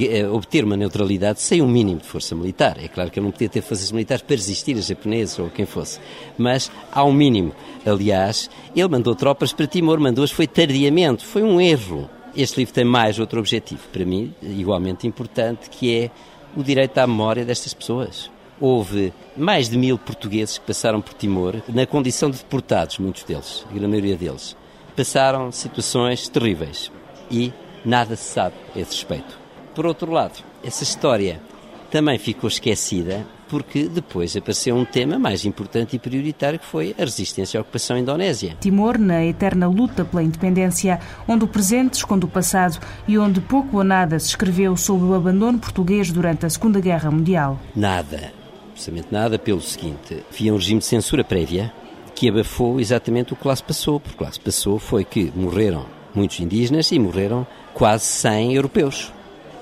[0.00, 2.78] eh, obter uma neutralidade sem um mínimo de força militar.
[2.82, 5.66] É claro que ele não podia ter forças militares para resistir a japoneses ou quem
[5.66, 6.00] fosse,
[6.36, 7.52] mas há um mínimo.
[7.86, 12.08] Aliás, ele mandou tropas para Timor, mandou-as foi tardiamente, foi um erro
[12.38, 16.10] Este livro tem mais outro objetivo, para mim, igualmente importante, que é
[16.56, 18.30] o direito à memória destas pessoas.
[18.60, 23.66] Houve mais de mil portugueses que passaram por Timor, na condição de deportados, muitos deles,
[23.68, 24.56] a grande maioria deles.
[24.94, 26.92] Passaram situações terríveis
[27.28, 27.52] e
[27.84, 29.36] nada se sabe a esse respeito.
[29.74, 31.42] Por outro lado, essa história
[31.90, 37.02] também ficou esquecida porque depois apareceu um tema mais importante e prioritário que foi a
[37.02, 38.56] resistência à ocupação indonésia.
[38.60, 43.78] Timor, na eterna luta pela independência, onde o presente esconde o passado e onde pouco
[43.78, 47.58] ou nada se escreveu sobre o abandono português durante a Segunda Guerra Mundial.
[47.74, 48.32] Nada,
[48.70, 51.72] absolutamente nada, pelo seguinte: havia um regime de censura prévia
[52.14, 55.86] que abafou exatamente o que lá se passou, porque lá se passou foi que morreram
[56.14, 59.12] muitos indígenas e morreram quase 100 europeus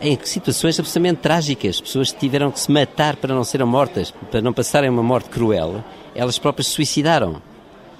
[0.01, 1.81] em situações absolutamente trágicas.
[1.81, 5.85] Pessoas tiveram que se matar para não serem mortas, para não passarem uma morte cruel.
[6.15, 7.41] Elas próprias suicidaram.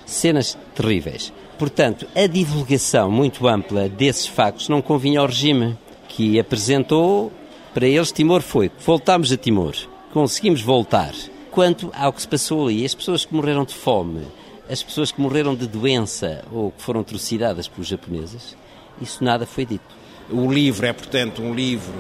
[0.05, 1.33] Cenas terríveis.
[1.59, 5.77] Portanto, a divulgação muito ampla desses factos não convinha ao regime,
[6.09, 7.33] que apresentou
[7.75, 8.71] para eles Timor foi.
[8.85, 9.75] Voltámos a Timor.
[10.13, 11.13] Conseguimos voltar.
[11.51, 14.23] Quanto ao que se passou ali, as pessoas que morreram de fome,
[14.69, 18.57] as pessoas que morreram de doença ou que foram trucidadas pelos japoneses,
[19.01, 19.95] isso nada foi dito.
[20.31, 21.95] O livro é, portanto, um livro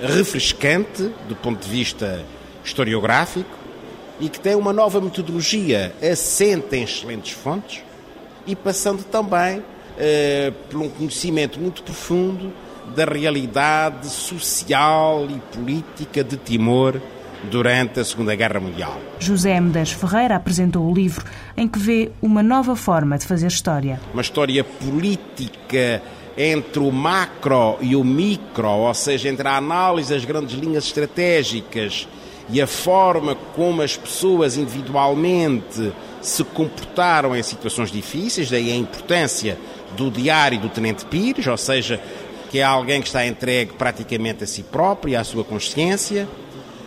[0.00, 2.24] refrescante do ponto de vista
[2.64, 3.50] historiográfico
[4.20, 7.82] e que tem uma nova metodologia assente em excelentes fontes
[8.46, 9.62] e passando também
[9.98, 12.52] eh, por um conhecimento muito profundo
[12.94, 17.00] da realidade social e política de Timor
[17.50, 18.98] durante a Segunda Guerra Mundial.
[19.18, 21.24] José Mendes Ferreira apresentou o livro
[21.56, 24.00] em que vê uma nova forma de fazer história.
[24.12, 26.02] Uma história política
[26.36, 32.06] entre o macro e o micro, ou seja, entre a análise das grandes linhas estratégicas
[32.50, 39.58] e a forma como as pessoas individualmente se comportaram em situações difíceis, daí a importância
[39.96, 42.00] do diário do Tenente Pires, ou seja,
[42.50, 46.28] que é alguém que está entregue praticamente a si próprio e à sua consciência,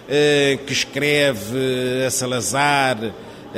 [0.08, 2.98] eh, que escreve a Salazar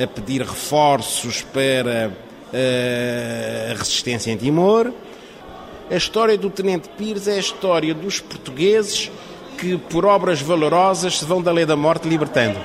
[0.01, 2.11] a pedir reforços para
[2.53, 4.91] eh, a resistência em Timor
[5.91, 9.11] a história do Tenente Pires é a história dos portugueses
[9.57, 12.57] que, por obras valorosas, se vão da lei da morte libertando.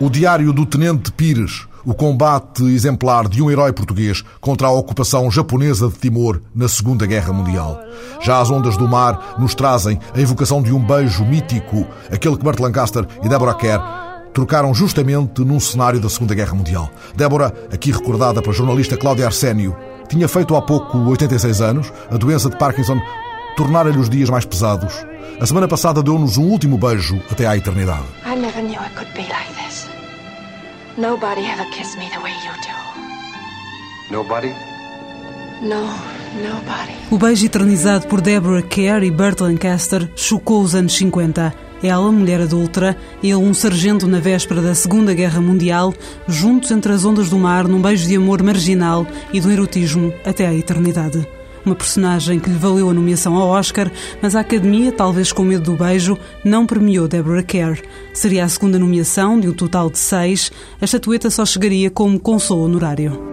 [0.00, 5.30] O Diário do Tenente Pires, o combate exemplar de um herói português contra a ocupação
[5.30, 7.80] japonesa de Timor na Segunda Guerra Mundial.
[8.20, 12.42] Já as ondas do mar nos trazem a evocação de um beijo mítico, aquele que
[12.42, 13.80] Burt Lancaster e Deborah Kerr
[14.32, 16.90] trocaram justamente num cenário da Segunda Guerra Mundial.
[17.14, 19.76] Débora, aqui recordada pela jornalista Cláudia Arsénio,
[20.08, 23.00] tinha feito há pouco 86 anos, a doença de Parkinson
[23.56, 24.94] tornara-lhe os dias mais pesados.
[25.40, 28.04] A semana passada deu-nos um último beijo até à eternidade.
[28.24, 29.88] I never knew it could be like this.
[30.96, 34.14] Nobody ever kissed me the way you do.
[34.14, 34.52] Nobody?
[35.62, 35.82] No,
[36.42, 36.92] nobody.
[37.10, 41.71] O beijo eternizado por Deborah Kerr e Burt Lancaster chocou os anos 50.
[41.82, 45.92] Ela, mulher adulta, ele, um sargento na véspera da Segunda Guerra Mundial,
[46.28, 50.46] juntos entre as ondas do mar, num beijo de amor marginal e do erotismo até
[50.46, 51.26] à eternidade.
[51.64, 55.72] Uma personagem que lhe valeu a nomeação ao Oscar, mas a Academia, talvez com medo
[55.72, 57.80] do beijo, não premiou Deborah Kerr.
[58.12, 62.64] Seria a segunda nomeação, de um total de seis, a estatueta só chegaria como consolo
[62.64, 63.31] honorário.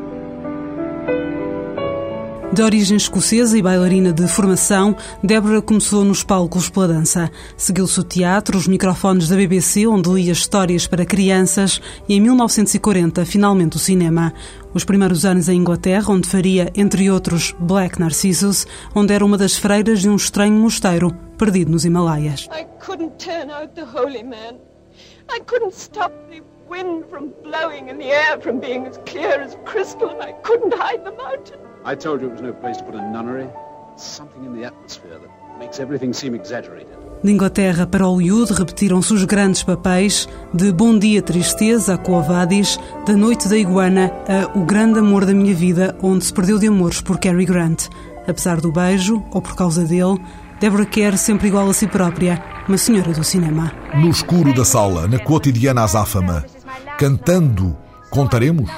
[2.52, 7.30] De origem escocesa e bailarina de formação, Débora começou nos palcos pela dança.
[7.56, 13.24] Seguiu-se o teatro, os microfones da BBC, onde lia histórias para crianças, e em 1940,
[13.24, 14.34] finalmente o cinema.
[14.74, 19.56] Os primeiros anos em Inglaterra, onde faria, entre outros, Black Narcissus, onde era uma das
[19.56, 22.50] freiras de um estranho mosteiro, perdido nos Himalaias.
[22.52, 24.56] I couldn't turn out the holy man.
[25.32, 29.56] I couldn't stop the wind from blowing and the air from being as clear as
[29.66, 31.69] crystal, I couldn't hide the mountain.
[31.86, 33.48] I told you it was no place to put a nunnery.
[33.96, 36.98] Something in the atmosphere that makes everything seem exaggerated.
[37.24, 43.14] De Inglaterra para Hollywood repetiram-se os grandes papéis de Bom Dia Tristeza a Coavadis, da
[43.14, 47.02] Noite da Iguana a O Grande Amor da Minha Vida, onde se perdeu de amores
[47.02, 47.88] por Cary Grant.
[48.28, 50.18] Apesar do beijo, ou por causa dele,
[50.60, 53.72] Deborah Kerr sempre igual a si própria, uma senhora do cinema.
[53.96, 56.46] No escuro da sala, na cotidiana azáfama,
[56.98, 57.76] cantando,
[58.10, 58.70] contaremos?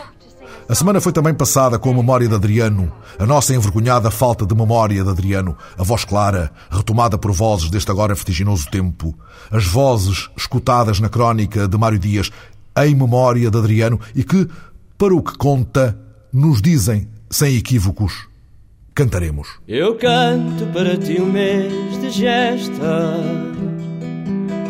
[0.72, 4.55] A semana foi também passada com a memória de Adriano, a nossa envergonhada falta de
[4.55, 9.13] memória de Adriano, a voz clara, retomada por vozes deste agora vertiginoso tempo,
[9.51, 12.32] as vozes escutadas na crónica de Mário Dias,
[12.78, 14.47] em memória de Adriano e que,
[14.97, 15.99] para o que conta,
[16.32, 18.30] nos dizem, sem equívocos,
[18.95, 19.49] cantaremos.
[19.67, 23.17] Eu canto para ti o mês de gesta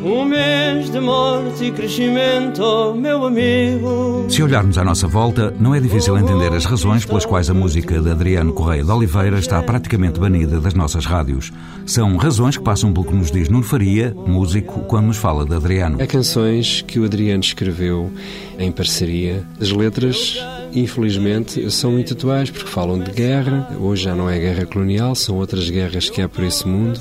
[0.03, 4.25] Um mês de morte e crescimento, meu amigo.
[4.27, 8.01] Se olharmos à nossa volta, não é difícil entender as razões pelas quais a música
[8.01, 11.53] de Adriano Correia de Oliveira está praticamente banida das nossas rádios.
[11.85, 15.53] São razões que passam pelo que nos diz Nuno Faria, músico, quando nos fala de
[15.53, 16.01] Adriano.
[16.01, 18.11] Há canções que o Adriano escreveu
[18.57, 19.43] em parceria.
[19.59, 20.35] As letras
[20.73, 23.75] infelizmente, são muito atuais porque falam de guerra.
[23.77, 26.97] Hoje já não é guerra colonial, são outras guerras que há por esse mundo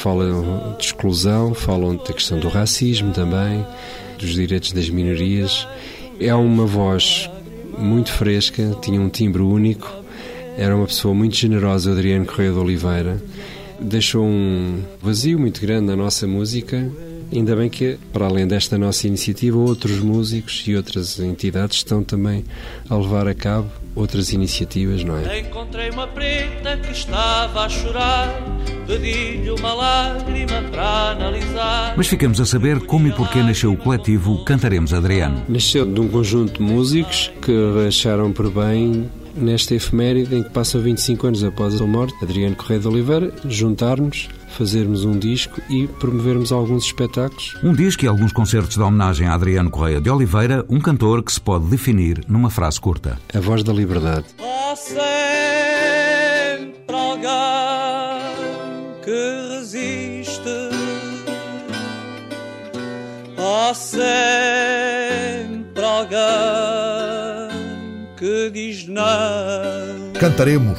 [0.00, 3.64] falam de exclusão, falam da questão do racismo também,
[4.18, 5.68] dos direitos das minorias.
[6.18, 7.28] É uma voz
[7.78, 9.92] muito fresca, tinha um timbre único,
[10.56, 13.22] era uma pessoa muito generosa, Adriano Correia de Oliveira.
[13.78, 16.90] Deixou um vazio muito grande na nossa música.
[17.30, 22.42] Ainda bem que, para além desta nossa iniciativa, outros músicos e outras entidades estão também
[22.88, 25.40] a levar a cabo outras iniciativas, não é?
[25.40, 28.42] Encontrei uma preta que estava a chorar,
[28.86, 31.94] pedi-lhe uma lágrima para analisar.
[31.96, 35.42] Mas ficamos a saber como e porquê nasceu o coletivo Cantaremos Adriano.
[35.48, 40.78] Nasceu de um conjunto de músicos que acharam por bem nesta efeméride em que passa
[40.78, 45.86] 25 anos após a sua morte, Adriano Correia de Oliveira, juntar-nos, fazermos um disco e
[45.86, 47.56] promovermos alguns espetáculos.
[47.62, 51.32] Um disco e alguns concertos de homenagem a Adriano Correia de Oliveira, um cantor que
[51.32, 53.18] se pode definir numa frase curta.
[53.34, 54.26] A voz da liberdade.
[54.38, 55.10] Há sempre
[56.88, 57.30] alguém
[59.04, 60.40] que resiste.
[63.36, 64.79] Há sempre
[70.18, 70.78] Cantaremos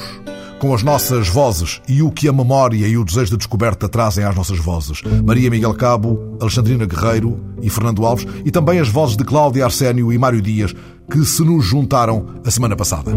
[0.58, 4.24] com as nossas vozes e o que a memória e o desejo de descoberta trazem
[4.24, 5.02] às nossas vozes.
[5.24, 10.12] Maria Miguel Cabo, Alexandrina Guerreiro e Fernando Alves e também as vozes de Cláudia Arsénio
[10.12, 10.72] e Mário Dias
[11.10, 13.10] que se nos juntaram a semana passada.